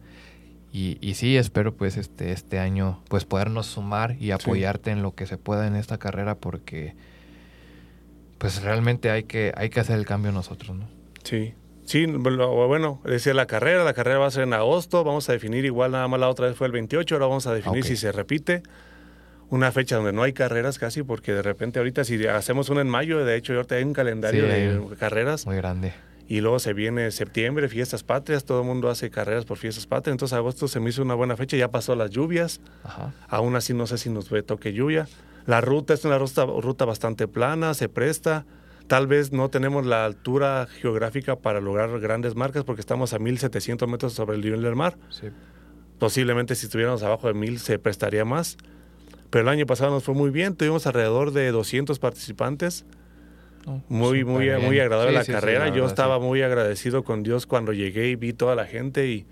Y, 0.72 0.96
y 1.00 1.14
sí, 1.14 1.36
espero, 1.36 1.76
pues, 1.76 1.96
este, 1.98 2.32
este 2.32 2.58
año, 2.58 3.02
pues, 3.08 3.24
podernos 3.26 3.66
sumar 3.66 4.16
y 4.18 4.30
apoyarte 4.32 4.90
en 4.90 5.02
lo 5.02 5.14
que 5.14 5.26
se 5.26 5.36
pueda 5.36 5.66
en 5.66 5.76
esta 5.76 5.98
carrera, 5.98 6.36
porque, 6.36 6.96
pues, 8.38 8.62
realmente 8.62 9.10
hay 9.10 9.24
que, 9.24 9.52
hay 9.56 9.68
que 9.70 9.78
hacer 9.80 9.98
el 9.98 10.06
cambio 10.06 10.32
nosotros, 10.32 10.76
¿no? 10.76 10.88
Sí. 11.22 11.54
Sí, 11.84 12.06
bueno, 12.06 13.00
decía 13.04 13.34
la 13.34 13.46
carrera, 13.46 13.84
la 13.84 13.92
carrera 13.92 14.18
va 14.18 14.26
a 14.26 14.30
ser 14.30 14.44
en 14.44 14.54
agosto, 14.54 15.04
vamos 15.04 15.28
a 15.28 15.32
definir 15.32 15.64
igual, 15.64 15.92
nada 15.92 16.08
más 16.08 16.18
la 16.18 16.28
otra 16.28 16.46
vez 16.46 16.56
fue 16.56 16.66
el 16.66 16.72
28, 16.72 17.14
ahora 17.14 17.26
vamos 17.26 17.46
a 17.46 17.54
definir 17.54 17.84
si 17.84 17.96
se 17.96 18.10
repite. 18.12 18.62
Una 19.50 19.70
fecha 19.70 19.96
donde 19.96 20.12
no 20.12 20.22
hay 20.22 20.32
carreras 20.32 20.78
casi, 20.78 21.02
porque 21.02 21.32
de 21.34 21.42
repente 21.42 21.78
ahorita 21.78 22.02
si 22.04 22.26
hacemos 22.26 22.70
una 22.70 22.80
en 22.80 22.88
mayo, 22.88 23.24
de 23.24 23.36
hecho 23.36 23.52
ahorita 23.54 23.74
hay 23.76 23.84
un 23.84 23.92
calendario 23.92 24.42
Sí, 24.44 24.48
de 24.48 24.96
carreras, 24.98 25.44
Muy 25.46 25.56
grande. 25.56 25.92
y 26.26 26.40
luego 26.40 26.58
se 26.58 26.72
viene 26.72 27.10
septiembre, 27.10 27.68
fiestas 27.68 28.02
patrias, 28.02 28.44
todo 28.46 28.62
el 28.62 28.66
mundo 28.66 28.88
hace 28.88 29.10
carreras 29.10 29.44
por 29.44 29.58
fiestas 29.58 29.86
patrias, 29.86 30.14
entonces 30.14 30.34
agosto 30.36 30.66
se 30.66 30.80
me 30.80 30.88
hizo 30.88 31.02
una 31.02 31.14
buena 31.14 31.36
fecha, 31.36 31.56
ya 31.58 31.70
pasó 31.70 31.94
las 31.94 32.10
lluvias, 32.10 32.62
Ajá. 32.82 33.12
aún 33.28 33.54
así 33.54 33.74
no 33.74 33.86
sé 33.86 33.98
si 33.98 34.08
nos 34.08 34.30
toque 34.46 34.72
lluvia. 34.72 35.06
La 35.46 35.60
ruta 35.60 35.92
es 35.92 36.02
una 36.06 36.16
ruta, 36.18 36.46
ruta 36.46 36.86
bastante 36.86 37.28
plana, 37.28 37.74
se 37.74 37.90
presta. 37.90 38.46
Tal 38.86 39.06
vez 39.06 39.32
no 39.32 39.48
tenemos 39.48 39.86
la 39.86 40.04
altura 40.04 40.66
geográfica 40.80 41.36
para 41.36 41.60
lograr 41.60 41.98
grandes 42.00 42.34
marcas 42.34 42.64
porque 42.64 42.80
estamos 42.80 43.12
a 43.14 43.18
1700 43.18 43.88
metros 43.88 44.12
sobre 44.12 44.36
el 44.36 44.42
nivel 44.42 44.62
del 44.62 44.76
mar. 44.76 44.96
Sí. 45.08 45.28
Posiblemente 45.98 46.54
si 46.54 46.66
estuviéramos 46.66 47.02
abajo 47.02 47.28
de 47.28 47.34
1000 47.34 47.58
se 47.60 47.78
prestaría 47.78 48.24
más. 48.24 48.56
Pero 49.30 49.42
el 49.42 49.48
año 49.48 49.66
pasado 49.66 49.90
nos 49.90 50.04
fue 50.04 50.14
muy 50.14 50.30
bien, 50.30 50.54
tuvimos 50.54 50.86
alrededor 50.86 51.32
de 51.32 51.50
200 51.50 51.98
participantes. 51.98 52.84
Muy, 53.88 54.24
muy, 54.24 54.50
muy 54.60 54.78
agradable 54.78 55.12
Sí, 55.12 55.16
la 55.16 55.24
sí, 55.24 55.32
carrera. 55.32 55.68
la 55.68 55.74
Yo 55.74 55.86
estaba 55.86 56.18
muy 56.18 56.42
agradecido 56.42 57.02
con 57.02 57.22
Dios 57.22 57.46
cuando 57.46 57.72
llegué 57.72 58.08
y 58.10 58.16
vi 58.16 58.34
toda 58.34 58.54
la 58.54 58.66
gente 58.66 59.06
y 59.08 59.26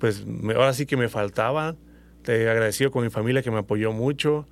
pues 0.00 0.26
me- 0.26 0.54
ahora 0.54 0.72
sí 0.72 0.84
que 0.86 0.96
me 0.96 1.08
faltaba. 1.08 1.76
Te 2.22 2.50
agradecido 2.50 2.90
con 2.90 3.04
mi 3.04 3.10
familia 3.10 3.42
que 3.42 3.50
me 3.52 3.58
apoyó 3.58 3.92
mucho. 3.92 4.46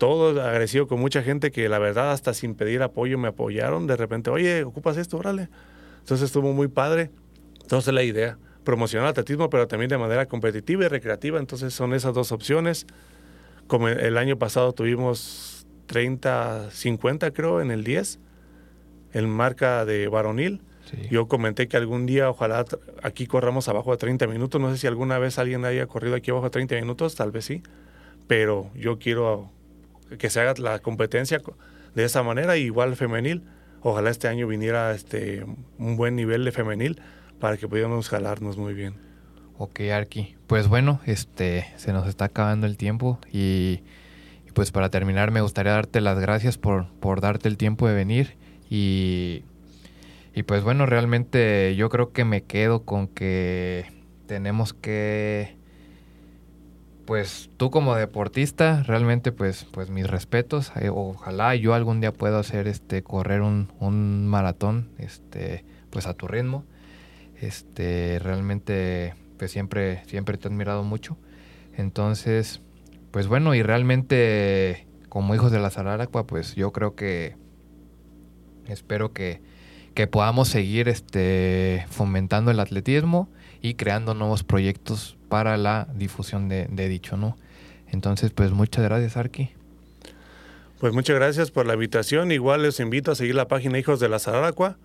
Todo 0.00 0.30
agradecido 0.40 0.86
con 0.86 0.98
mucha 0.98 1.22
gente 1.22 1.50
que 1.50 1.68
la 1.68 1.78
verdad 1.78 2.12
hasta 2.12 2.32
sin 2.32 2.54
pedir 2.54 2.82
apoyo 2.82 3.18
me 3.18 3.28
apoyaron. 3.28 3.86
De 3.86 3.98
repente, 3.98 4.30
oye, 4.30 4.64
¿ocupas 4.64 4.96
esto? 4.96 5.18
Órale. 5.18 5.50
Entonces 5.98 6.24
estuvo 6.24 6.54
muy 6.54 6.68
padre. 6.68 7.10
Entonces 7.60 7.92
la 7.92 8.02
idea, 8.02 8.38
promocionar 8.64 9.08
el 9.08 9.10
atletismo, 9.10 9.50
pero 9.50 9.68
también 9.68 9.90
de 9.90 9.98
manera 9.98 10.24
competitiva 10.24 10.86
y 10.86 10.88
recreativa. 10.88 11.38
Entonces 11.38 11.74
son 11.74 11.92
esas 11.92 12.14
dos 12.14 12.32
opciones. 12.32 12.86
Como 13.66 13.88
el 13.88 14.16
año 14.16 14.38
pasado 14.38 14.72
tuvimos 14.72 15.66
30, 15.84 16.70
50 16.70 17.30
creo 17.32 17.60
en 17.60 17.70
el 17.70 17.84
10, 17.84 18.20
en 19.12 19.28
marca 19.28 19.84
de 19.84 20.08
varonil. 20.08 20.62
Sí. 20.90 20.96
Yo 21.10 21.28
comenté 21.28 21.68
que 21.68 21.76
algún 21.76 22.06
día 22.06 22.30
ojalá 22.30 22.64
aquí 23.02 23.26
corramos 23.26 23.68
abajo 23.68 23.90
de 23.90 23.98
30 23.98 24.26
minutos. 24.28 24.58
No 24.62 24.70
sé 24.70 24.78
si 24.78 24.86
alguna 24.86 25.18
vez 25.18 25.38
alguien 25.38 25.62
haya 25.66 25.86
corrido 25.86 26.14
aquí 26.14 26.30
abajo 26.30 26.46
de 26.46 26.52
30 26.52 26.76
minutos, 26.76 27.16
tal 27.16 27.32
vez 27.32 27.44
sí. 27.44 27.62
Pero 28.26 28.70
yo 28.74 28.98
quiero 28.98 29.50
que 30.18 30.30
se 30.30 30.40
haga 30.40 30.54
la 30.58 30.78
competencia 30.80 31.40
co- 31.40 31.56
de 31.94 32.04
esa 32.04 32.22
manera, 32.22 32.56
igual 32.56 32.96
femenil. 32.96 33.42
Ojalá 33.82 34.10
este 34.10 34.28
año 34.28 34.46
viniera 34.46 34.92
este, 34.92 35.44
un 35.78 35.96
buen 35.96 36.14
nivel 36.16 36.44
de 36.44 36.52
femenil 36.52 37.00
para 37.38 37.56
que 37.56 37.66
pudiéramos 37.66 38.08
jalarnos 38.08 38.56
muy 38.58 38.74
bien. 38.74 38.94
Ok, 39.56 39.80
Arki. 39.92 40.36
Pues 40.46 40.68
bueno, 40.68 41.00
este, 41.06 41.66
se 41.76 41.92
nos 41.92 42.06
está 42.06 42.26
acabando 42.26 42.66
el 42.66 42.76
tiempo 42.76 43.18
y, 43.32 43.82
pues 44.54 44.70
para 44.72 44.90
terminar 44.90 45.30
me 45.30 45.40
gustaría 45.40 45.72
darte 45.72 46.00
las 46.00 46.18
gracias 46.18 46.58
por, 46.58 46.88
por 47.00 47.20
darte 47.20 47.48
el 47.48 47.56
tiempo 47.56 47.86
de 47.88 47.94
venir 47.94 48.36
y, 48.68 49.44
y 50.34 50.42
pues 50.42 50.62
bueno, 50.62 50.86
realmente 50.86 51.74
yo 51.76 51.88
creo 51.88 52.12
que 52.12 52.24
me 52.24 52.42
quedo 52.42 52.84
con 52.84 53.06
que 53.08 53.86
tenemos 54.26 54.72
que 54.74 55.56
pues 57.10 57.50
tú 57.56 57.72
como 57.72 57.96
deportista, 57.96 58.84
realmente 58.84 59.32
pues, 59.32 59.66
pues 59.72 59.90
mis 59.90 60.06
respetos. 60.06 60.70
Eh, 60.76 60.90
ojalá 60.90 61.56
yo 61.56 61.74
algún 61.74 62.00
día 62.00 62.12
pueda 62.12 62.38
hacer 62.38 62.68
este, 62.68 63.02
correr 63.02 63.42
un, 63.42 63.72
un, 63.80 64.28
maratón, 64.28 64.90
este, 64.96 65.64
pues 65.90 66.06
a 66.06 66.14
tu 66.14 66.28
ritmo. 66.28 66.64
Este, 67.40 68.20
realmente, 68.20 69.16
pues 69.38 69.50
siempre, 69.50 70.04
siempre 70.06 70.38
te 70.38 70.46
he 70.46 70.52
admirado 70.52 70.84
mucho. 70.84 71.16
Entonces, 71.76 72.60
pues 73.10 73.26
bueno, 73.26 73.56
y 73.56 73.64
realmente 73.64 74.86
como 75.08 75.34
hijos 75.34 75.50
de 75.50 75.58
la 75.58 75.70
Zararacua, 75.70 76.28
pues 76.28 76.54
yo 76.54 76.70
creo 76.70 76.94
que 76.94 77.34
espero 78.68 79.12
que, 79.12 79.42
que 79.94 80.06
podamos 80.06 80.46
seguir 80.46 80.88
este, 80.88 81.86
fomentando 81.90 82.52
el 82.52 82.60
atletismo 82.60 83.28
y 83.60 83.74
creando 83.74 84.14
nuevos 84.14 84.44
proyectos 84.44 85.16
para 85.30 85.56
la 85.56 85.86
difusión 85.94 86.48
de, 86.48 86.66
dicho, 86.88 87.16
¿no? 87.16 87.38
Entonces, 87.86 88.32
pues 88.32 88.50
muchas 88.50 88.84
gracias, 88.84 89.16
Arki. 89.16 89.50
Pues 90.80 90.92
muchas 90.92 91.16
gracias 91.16 91.50
por 91.52 91.66
la 91.66 91.74
invitación. 91.74 92.32
Igual 92.32 92.62
les 92.62 92.80
invito 92.80 93.12
a 93.12 93.14
seguir 93.14 93.36
la 93.36 93.46
página 93.46 93.78
Hijos 93.78 94.00
de 94.00 94.08
la 94.08 94.18
Zararacua. 94.18 94.76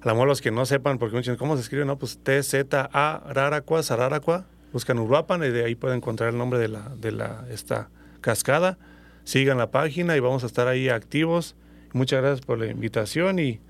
A 0.00 0.08
lo 0.08 0.14
mejor 0.14 0.28
los 0.28 0.40
que 0.40 0.52
no 0.52 0.64
sepan, 0.66 0.98
porque 0.98 1.16
muchos 1.16 1.36
¿cómo 1.36 1.56
se 1.56 1.62
escribe? 1.62 1.84
No, 1.84 1.98
pues 1.98 2.18
T-Z-A, 2.22 3.22
Raracua, 3.28 3.82
Zararacua. 3.82 4.46
Buscan 4.72 5.00
Uruapan 5.00 5.42
y 5.42 5.48
de 5.48 5.64
ahí 5.64 5.74
pueden 5.74 5.98
encontrar 5.98 6.30
el 6.30 6.38
nombre 6.38 6.60
de, 6.60 6.68
la, 6.68 6.92
de 6.96 7.10
la, 7.10 7.44
esta 7.50 7.90
cascada. 8.20 8.78
Sigan 9.24 9.58
la 9.58 9.70
página 9.70 10.16
y 10.16 10.20
vamos 10.20 10.44
a 10.44 10.46
estar 10.46 10.68
ahí 10.68 10.88
activos. 10.90 11.56
Muchas 11.92 12.22
gracias 12.22 12.46
por 12.46 12.58
la 12.58 12.66
invitación 12.66 13.40
y 13.40 13.60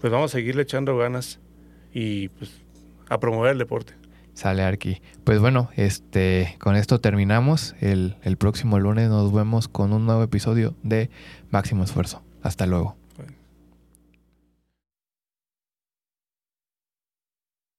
pues 0.00 0.10
vamos 0.10 0.32
a 0.32 0.38
seguirle 0.38 0.62
echando 0.62 0.96
ganas 0.96 1.40
y 1.92 2.28
pues 2.28 2.50
a 3.10 3.20
promover 3.20 3.52
el 3.52 3.58
deporte. 3.58 3.97
Sale 4.38 4.62
Arki. 4.62 5.02
Pues 5.24 5.40
bueno, 5.40 5.68
este, 5.74 6.54
con 6.60 6.76
esto 6.76 7.00
terminamos. 7.00 7.74
El, 7.80 8.14
el 8.22 8.36
próximo 8.36 8.78
lunes 8.78 9.08
nos 9.08 9.32
vemos 9.32 9.66
con 9.66 9.92
un 9.92 10.06
nuevo 10.06 10.22
episodio 10.22 10.76
de 10.84 11.10
Máximo 11.50 11.82
Esfuerzo. 11.82 12.22
Hasta 12.40 12.64
luego. 12.64 12.96